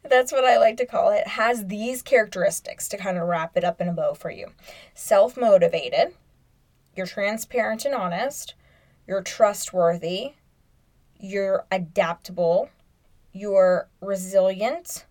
that's 0.02 0.32
what 0.32 0.44
I 0.44 0.58
like 0.58 0.76
to 0.78 0.86
call 0.86 1.10
it, 1.12 1.28
has 1.28 1.66
these 1.66 2.02
characteristics 2.02 2.88
to 2.88 2.96
kind 2.96 3.16
of 3.16 3.28
wrap 3.28 3.56
it 3.56 3.62
up 3.62 3.80
in 3.80 3.88
a 3.88 3.92
bow 3.92 4.14
for 4.14 4.32
you. 4.32 4.48
Self-motivated, 4.94 6.14
you're 6.96 7.06
transparent 7.06 7.84
and 7.84 7.94
honest, 7.94 8.54
you're 9.06 9.22
trustworthy, 9.22 10.32
you're 11.20 11.66
adaptable, 11.70 12.70
you're 13.32 13.88
resilient 14.00 15.06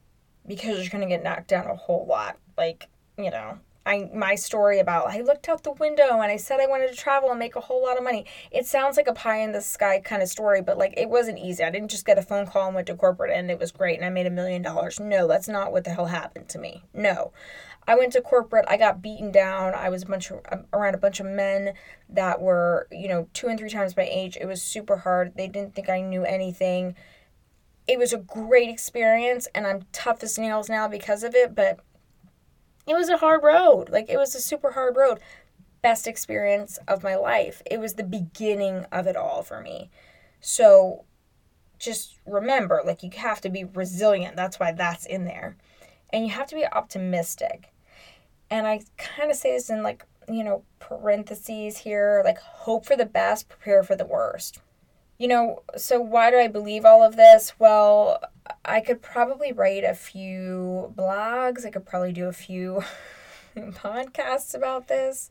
because 0.49 0.79
you're 0.79 0.89
going 0.89 1.07
to 1.07 1.07
get 1.07 1.23
knocked 1.23 1.47
down 1.47 1.67
a 1.67 1.75
whole 1.75 2.05
lot. 2.09 2.37
Like, 2.57 2.89
you 3.17 3.29
know, 3.29 3.59
I 3.85 4.09
my 4.13 4.35
story 4.35 4.79
about 4.79 5.09
I 5.09 5.21
looked 5.21 5.47
out 5.47 5.63
the 5.63 5.71
window 5.71 6.19
and 6.19 6.31
I 6.31 6.35
said 6.35 6.59
I 6.59 6.67
wanted 6.67 6.89
to 6.89 6.95
travel 6.95 7.29
and 7.29 7.39
make 7.39 7.55
a 7.55 7.61
whole 7.61 7.83
lot 7.83 7.97
of 7.97 8.03
money. 8.03 8.25
It 8.51 8.65
sounds 8.65 8.97
like 8.97 9.07
a 9.07 9.13
pie 9.13 9.37
in 9.37 9.51
the 9.51 9.61
sky 9.61 10.01
kind 10.03 10.21
of 10.21 10.27
story, 10.27 10.61
but 10.61 10.77
like 10.77 10.95
it 10.97 11.07
wasn't 11.07 11.37
easy. 11.37 11.63
I 11.63 11.69
didn't 11.69 11.91
just 11.91 12.05
get 12.05 12.17
a 12.17 12.23
phone 12.23 12.47
call 12.47 12.65
and 12.65 12.75
went 12.75 12.87
to 12.87 12.95
corporate 12.95 13.31
and 13.31 13.49
it 13.49 13.59
was 13.59 13.71
great 13.71 13.97
and 13.97 14.05
I 14.05 14.09
made 14.09 14.25
a 14.25 14.31
million 14.31 14.61
dollars. 14.63 14.99
No, 14.99 15.27
that's 15.27 15.47
not 15.47 15.71
what 15.71 15.83
the 15.83 15.91
hell 15.91 16.07
happened 16.07 16.49
to 16.49 16.59
me. 16.59 16.83
No. 16.93 17.31
I 17.87 17.95
went 17.95 18.13
to 18.13 18.21
corporate, 18.21 18.65
I 18.67 18.77
got 18.77 19.01
beaten 19.01 19.31
down. 19.31 19.73
I 19.73 19.89
was 19.89 20.03
a 20.03 20.05
bunch 20.05 20.29
of, 20.29 20.41
um, 20.51 20.65
around 20.73 20.93
a 20.93 20.99
bunch 20.99 21.19
of 21.19 21.25
men 21.25 21.73
that 22.09 22.41
were, 22.41 22.87
you 22.91 23.07
know, 23.07 23.27
two 23.33 23.47
and 23.47 23.57
three 23.57 23.69
times 23.69 23.97
my 23.97 24.07
age. 24.11 24.37
It 24.39 24.45
was 24.45 24.61
super 24.61 24.97
hard. 24.97 25.33
They 25.35 25.47
didn't 25.47 25.73
think 25.73 25.89
I 25.89 26.01
knew 26.01 26.23
anything. 26.23 26.95
It 27.89 27.97
was 27.97 28.13
a 28.13 28.17
great 28.17 28.69
experience, 28.69 29.47
and 29.53 29.65
I'm 29.65 29.85
tough 29.91 30.23
as 30.23 30.37
nails 30.37 30.69
now 30.69 30.87
because 30.87 31.23
of 31.23 31.33
it, 31.33 31.55
but 31.55 31.79
it 32.87 32.93
was 32.93 33.09
a 33.09 33.17
hard 33.17 33.43
road. 33.43 33.89
Like, 33.89 34.09
it 34.09 34.17
was 34.17 34.35
a 34.35 34.39
super 34.39 34.71
hard 34.71 34.95
road. 34.95 35.19
Best 35.81 36.07
experience 36.07 36.77
of 36.87 37.03
my 37.03 37.15
life. 37.15 37.61
It 37.69 37.79
was 37.79 37.93
the 37.93 38.03
beginning 38.03 38.85
of 38.91 39.07
it 39.07 39.15
all 39.15 39.41
for 39.43 39.61
me. 39.61 39.89
So, 40.39 41.05
just 41.79 42.19
remember 42.25 42.81
like, 42.85 43.03
you 43.03 43.09
have 43.15 43.41
to 43.41 43.49
be 43.49 43.63
resilient. 43.63 44.35
That's 44.35 44.59
why 44.59 44.71
that's 44.73 45.05
in 45.05 45.25
there. 45.25 45.55
And 46.11 46.25
you 46.25 46.31
have 46.31 46.47
to 46.47 46.55
be 46.55 46.65
optimistic 46.65 47.71
and 48.49 48.67
I 48.67 48.81
kind 48.97 49.29
of 49.29 49.37
say 49.37 49.51
this 49.51 49.69
in 49.69 49.83
like, 49.83 50.05
you 50.27 50.43
know, 50.43 50.63
parentheses 50.79 51.77
here, 51.77 52.21
like 52.25 52.39
hope 52.39 52.85
for 52.85 52.95
the 52.95 53.05
best, 53.05 53.49
prepare 53.49 53.83
for 53.83 53.95
the 53.95 54.05
worst. 54.05 54.59
You 55.19 55.27
know, 55.27 55.63
so 55.75 55.99
why 55.99 56.31
do 56.31 56.37
I 56.37 56.47
believe 56.47 56.85
all 56.85 57.03
of 57.03 57.17
this? 57.17 57.53
Well, 57.59 58.23
I 58.63 58.79
could 58.79 59.01
probably 59.01 59.51
write 59.51 59.83
a 59.83 59.93
few 59.93 60.93
blogs, 60.97 61.65
I 61.65 61.71
could 61.71 61.85
probably 61.85 62.13
do 62.13 62.27
a 62.27 62.33
few 62.33 62.81
podcasts 63.57 64.55
about 64.55 64.87
this. 64.87 65.29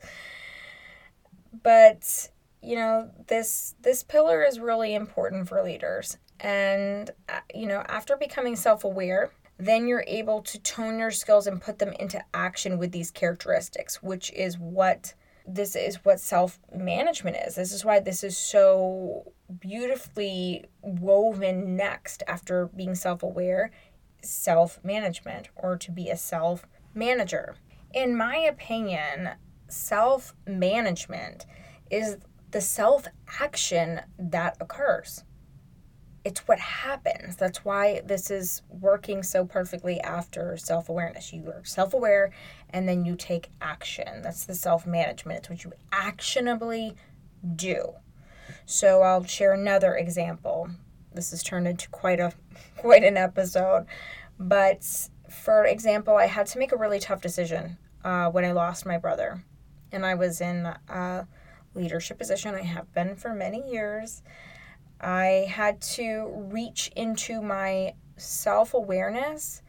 But, 1.63 2.29
you 2.61 2.75
know, 2.75 3.09
this 3.27 3.73
this 3.81 4.03
pillar 4.03 4.43
is 4.43 4.59
really 4.59 4.93
important 4.93 5.49
for 5.49 5.63
leaders. 5.63 6.17
And 6.39 7.09
uh, 7.27 7.39
you 7.53 7.65
know, 7.65 7.83
after 7.87 8.15
becoming 8.15 8.55
self-aware, 8.55 9.31
then 9.57 9.87
you're 9.87 10.05
able 10.05 10.43
to 10.43 10.59
tone 10.59 10.99
your 10.99 11.11
skills 11.11 11.47
and 11.47 11.59
put 11.59 11.79
them 11.79 11.93
into 11.99 12.23
action 12.35 12.77
with 12.77 12.91
these 12.91 13.09
characteristics, 13.09 14.03
which 14.03 14.31
is 14.33 14.59
what 14.59 15.15
this 15.53 15.75
is 15.75 16.03
what 16.05 16.19
self 16.19 16.59
management 16.73 17.37
is. 17.45 17.55
This 17.55 17.73
is 17.73 17.83
why 17.83 17.99
this 17.99 18.23
is 18.23 18.37
so 18.37 19.31
beautifully 19.59 20.65
woven 20.81 21.75
next 21.75 22.23
after 22.27 22.67
being 22.67 22.95
self 22.95 23.23
aware 23.23 23.71
self 24.21 24.79
management 24.83 25.49
or 25.55 25.77
to 25.77 25.91
be 25.91 26.09
a 26.09 26.17
self 26.17 26.65
manager. 26.93 27.55
In 27.93 28.15
my 28.15 28.37
opinion, 28.37 29.31
self 29.67 30.35
management 30.45 31.45
is 31.89 32.17
the 32.51 32.61
self 32.61 33.07
action 33.39 34.01
that 34.17 34.57
occurs 34.59 35.23
it's 36.29 36.47
what 36.47 36.59
happens. 36.59 37.37
That's 37.37 37.65
why 37.65 38.01
this 38.05 38.29
is 38.29 38.61
working 38.69 39.23
so 39.23 39.45
perfectly 39.45 39.99
after 39.99 40.57
self 40.57 40.87
awareness. 40.87 41.33
You 41.33 41.47
are 41.47 41.65
self 41.65 41.95
aware 41.95 42.31
and 42.69 42.87
then 42.87 43.03
you 43.03 43.15
take 43.15 43.49
action. 43.61 44.21
That's 44.21 44.45
the 44.45 44.53
self 44.53 44.85
management. 44.85 45.39
It's 45.39 45.49
what 45.49 45.63
you 45.63 45.73
actionably 45.91 46.93
do. 47.55 47.93
So 48.67 49.01
I'll 49.01 49.23
share 49.23 49.53
another 49.53 49.95
example. 49.95 50.69
This 51.15 51.31
has 51.31 51.41
turned 51.41 51.67
into 51.67 51.89
quite 51.89 52.19
a 52.19 52.31
quite 52.77 53.03
an 53.03 53.17
episode. 53.17 53.87
But 54.39 54.85
for 55.31 55.65
example, 55.65 56.15
I 56.15 56.27
had 56.27 56.45
to 56.47 56.59
make 56.59 56.71
a 56.71 56.77
really 56.77 56.99
tough 56.99 57.23
decision 57.23 57.79
uh, 58.05 58.29
when 58.29 58.45
I 58.45 58.51
lost 58.51 58.85
my 58.85 58.99
brother, 58.99 59.43
and 59.91 60.05
I 60.05 60.13
was 60.13 60.41
in 60.41 60.67
a 60.89 61.27
leadership 61.73 62.19
position. 62.19 62.53
I 62.53 62.61
have 62.61 62.93
been 62.93 63.15
for 63.15 63.33
many 63.33 63.67
years 63.71 64.21
I 64.99 65.47
had 65.49 65.81
to 65.81 66.31
reach 66.35 66.91
into 66.95 67.41
my 67.41 67.93
self 68.17 68.73
awareness. 68.73 69.61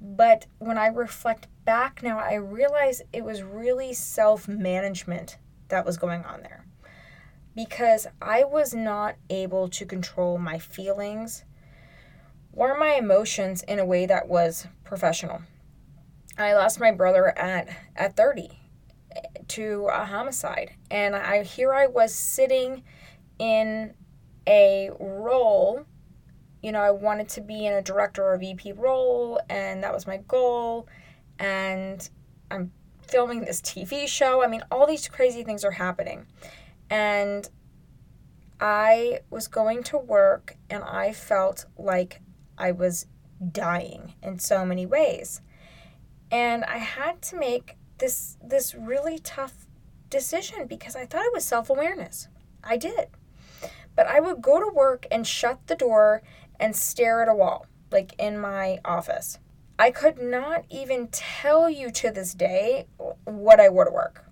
But 0.00 0.46
when 0.58 0.78
I 0.78 0.86
reflect 0.88 1.48
back 1.64 2.02
now, 2.02 2.18
I 2.18 2.34
realize 2.34 3.02
it 3.12 3.24
was 3.24 3.42
really 3.42 3.92
self 3.92 4.46
management 4.46 5.38
that 5.68 5.84
was 5.84 5.96
going 5.96 6.24
on 6.24 6.42
there. 6.42 6.64
Because 7.54 8.06
I 8.22 8.44
was 8.44 8.74
not 8.74 9.16
able 9.30 9.68
to 9.70 9.84
control 9.84 10.38
my 10.38 10.58
feelings 10.58 11.44
or 12.52 12.78
my 12.78 12.94
emotions 12.94 13.62
in 13.62 13.78
a 13.78 13.84
way 13.84 14.06
that 14.06 14.28
was 14.28 14.66
professional. 14.84 15.42
I 16.36 16.54
lost 16.54 16.78
my 16.78 16.92
brother 16.92 17.36
at, 17.36 17.68
at 17.96 18.16
30 18.16 18.50
eh, 19.10 19.20
to 19.48 19.88
a 19.92 20.04
homicide. 20.04 20.72
And 20.90 21.16
I 21.16 21.42
here 21.42 21.74
I 21.74 21.86
was 21.86 22.14
sitting 22.14 22.84
in 23.40 23.94
a 24.48 24.90
role. 24.98 25.84
You 26.62 26.72
know, 26.72 26.80
I 26.80 26.90
wanted 26.90 27.28
to 27.30 27.40
be 27.40 27.66
in 27.66 27.74
a 27.74 27.82
director 27.82 28.24
or 28.24 28.36
VP 28.36 28.72
role, 28.72 29.40
and 29.48 29.84
that 29.84 29.94
was 29.94 30.06
my 30.06 30.16
goal. 30.16 30.88
And 31.38 32.08
I'm 32.50 32.72
filming 33.06 33.44
this 33.44 33.60
TV 33.60 34.08
show. 34.08 34.42
I 34.42 34.48
mean, 34.48 34.62
all 34.70 34.86
these 34.86 35.06
crazy 35.06 35.44
things 35.44 35.64
are 35.64 35.72
happening. 35.72 36.26
And 36.90 37.48
I 38.60 39.20
was 39.30 39.46
going 39.46 39.84
to 39.84 39.98
work, 39.98 40.56
and 40.68 40.82
I 40.82 41.12
felt 41.12 41.66
like 41.76 42.22
I 42.56 42.72
was 42.72 43.06
dying 43.52 44.14
in 44.22 44.40
so 44.40 44.64
many 44.64 44.84
ways. 44.84 45.42
And 46.30 46.64
I 46.64 46.78
had 46.78 47.22
to 47.22 47.36
make 47.36 47.76
this 47.98 48.36
this 48.42 48.74
really 48.74 49.18
tough 49.18 49.66
decision 50.10 50.66
because 50.66 50.96
I 50.96 51.06
thought 51.06 51.24
it 51.24 51.32
was 51.32 51.44
self-awareness. 51.44 52.28
I 52.64 52.76
did. 52.76 53.08
But 53.98 54.06
I 54.06 54.20
would 54.20 54.40
go 54.40 54.60
to 54.60 54.72
work 54.72 55.08
and 55.10 55.26
shut 55.26 55.66
the 55.66 55.74
door 55.74 56.22
and 56.60 56.76
stare 56.76 57.20
at 57.20 57.28
a 57.28 57.34
wall, 57.34 57.66
like 57.90 58.14
in 58.16 58.38
my 58.38 58.78
office. 58.84 59.40
I 59.76 59.90
could 59.90 60.22
not 60.22 60.64
even 60.70 61.08
tell 61.08 61.68
you 61.68 61.90
to 61.90 62.12
this 62.12 62.32
day 62.32 62.86
what 63.24 63.58
I 63.58 63.70
wore 63.70 63.86
to 63.86 63.90
work, 63.90 64.26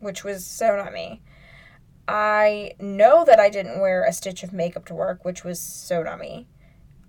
which 0.00 0.22
was 0.22 0.44
so 0.44 0.76
not 0.76 0.92
me. 0.92 1.22
I 2.06 2.72
know 2.78 3.24
that 3.24 3.40
I 3.40 3.48
didn't 3.48 3.80
wear 3.80 4.04
a 4.04 4.12
stitch 4.12 4.42
of 4.42 4.52
makeup 4.52 4.84
to 4.88 4.94
work, 4.94 5.24
which 5.24 5.44
was 5.44 5.58
so 5.58 6.02
not 6.02 6.20
me. 6.20 6.46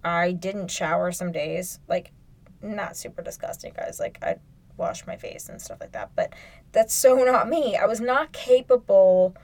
I 0.02 0.32
didn't 0.32 0.72
shower 0.72 1.12
some 1.12 1.34
days, 1.34 1.82
like 1.90 2.14
not 2.62 2.96
super 2.96 3.22
disgusting, 3.22 3.74
guys. 3.76 4.00
Like 4.00 4.18
I 4.24 4.38
wash 4.78 5.06
my 5.06 5.18
face 5.18 5.50
and 5.50 5.62
stuff 5.62 5.82
like 5.82 5.92
that, 5.92 6.12
but 6.16 6.32
that's 6.72 6.94
so 6.94 7.18
not 7.18 7.50
me. 7.50 7.76
I 7.76 7.86
was 7.86 8.00
not 8.00 8.32
capable 8.32 9.36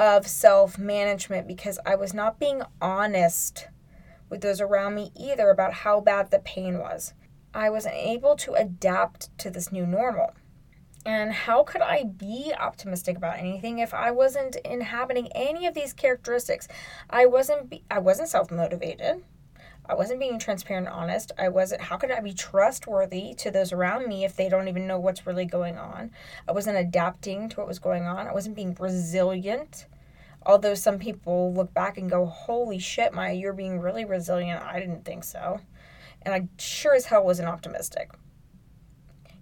of 0.00 0.26
self 0.26 0.78
management 0.78 1.46
because 1.46 1.78
I 1.84 1.94
was 1.94 2.14
not 2.14 2.40
being 2.40 2.62
honest 2.80 3.68
with 4.30 4.40
those 4.40 4.58
around 4.58 4.94
me 4.94 5.12
either 5.14 5.50
about 5.50 5.74
how 5.74 6.00
bad 6.00 6.30
the 6.30 6.38
pain 6.38 6.78
was. 6.78 7.12
I 7.52 7.68
wasn't 7.68 7.96
able 7.96 8.34
to 8.36 8.54
adapt 8.54 9.36
to 9.38 9.50
this 9.50 9.70
new 9.70 9.86
normal. 9.86 10.32
And 11.04 11.32
how 11.32 11.64
could 11.64 11.82
I 11.82 12.04
be 12.04 12.52
optimistic 12.58 13.18
about 13.18 13.38
anything 13.38 13.78
if 13.78 13.92
I 13.92 14.10
wasn't 14.10 14.56
inhabiting 14.56 15.28
any 15.34 15.66
of 15.66 15.74
these 15.74 15.92
characteristics? 15.92 16.66
I 17.10 17.26
wasn't 17.26 17.68
be- 17.68 17.84
I 17.90 17.98
wasn't 17.98 18.30
self-motivated. 18.30 19.22
I 19.90 19.94
wasn't 19.94 20.20
being 20.20 20.38
transparent 20.38 20.86
and 20.86 20.94
honest. 20.94 21.32
I 21.36 21.48
wasn't, 21.48 21.80
how 21.80 21.96
could 21.96 22.12
I 22.12 22.20
be 22.20 22.32
trustworthy 22.32 23.34
to 23.34 23.50
those 23.50 23.72
around 23.72 24.06
me 24.06 24.24
if 24.24 24.36
they 24.36 24.48
don't 24.48 24.68
even 24.68 24.86
know 24.86 25.00
what's 25.00 25.26
really 25.26 25.46
going 25.46 25.78
on? 25.78 26.12
I 26.48 26.52
wasn't 26.52 26.78
adapting 26.78 27.48
to 27.48 27.56
what 27.56 27.66
was 27.66 27.80
going 27.80 28.04
on. 28.04 28.28
I 28.28 28.32
wasn't 28.32 28.54
being 28.54 28.76
resilient. 28.78 29.86
Although 30.46 30.74
some 30.74 31.00
people 31.00 31.52
look 31.52 31.74
back 31.74 31.98
and 31.98 32.08
go, 32.08 32.24
holy 32.24 32.78
shit, 32.78 33.12
Maya, 33.12 33.34
you're 33.34 33.52
being 33.52 33.80
really 33.80 34.04
resilient. 34.04 34.62
I 34.62 34.78
didn't 34.78 35.04
think 35.04 35.24
so. 35.24 35.60
And 36.22 36.32
I 36.32 36.48
sure 36.56 36.94
as 36.94 37.06
hell 37.06 37.24
wasn't 37.24 37.48
optimistic. 37.48 38.12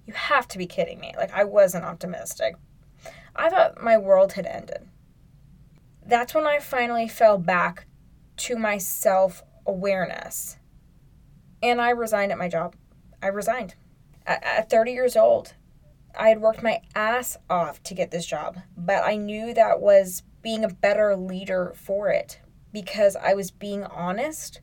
You 0.07 0.15
have 0.15 0.49
to 0.49 0.59
be 0.59 0.67
kidding 0.67 0.99
me. 0.99 1.13
Like, 1.15 1.35
I 1.35 1.45
wasn't 1.45 1.85
optimistic. 1.85 2.57
I 3.37 3.51
thought 3.51 3.83
my 3.83 3.99
world 3.99 4.33
had 4.33 4.47
ended. 4.47 4.89
That's 6.07 6.35
when 6.35 6.47
I 6.47 6.59
finally 6.59 7.07
fell 7.07 7.37
back 7.37 7.85
to 8.39 8.57
my 8.57 8.79
self 8.79 9.43
awareness. 9.69 10.57
And 11.63 11.81
I 11.81 11.91
resigned 11.91 12.33
at 12.33 12.39
my 12.39 12.49
job. 12.49 12.75
I 13.23 13.29
resigned. 13.29 13.77
At, 14.27 14.43
at 14.43 14.71
30 14.71 14.93
years 14.93 15.17
old, 15.17 15.55
I 16.19 16.31
had 16.31 16.41
worked 16.41 16.63
my 16.63 16.81
ass 16.95 17.37
off 17.49 17.83
to 17.85 17.95
get 17.95 18.11
this 18.11 18.27
job, 18.27 18.59
but 18.77 19.05
I 19.05 19.17
knew 19.17 19.55
that 19.55 19.81
was 19.81 20.23
being 20.43 20.65
a 20.65 20.69
better 20.69 21.15
leader 21.15 21.73
for 21.77 22.09
it 22.09 22.41
because 22.73 23.15
I 23.17 23.35
was 23.35 23.51
being 23.51 23.85
honest, 23.85 24.61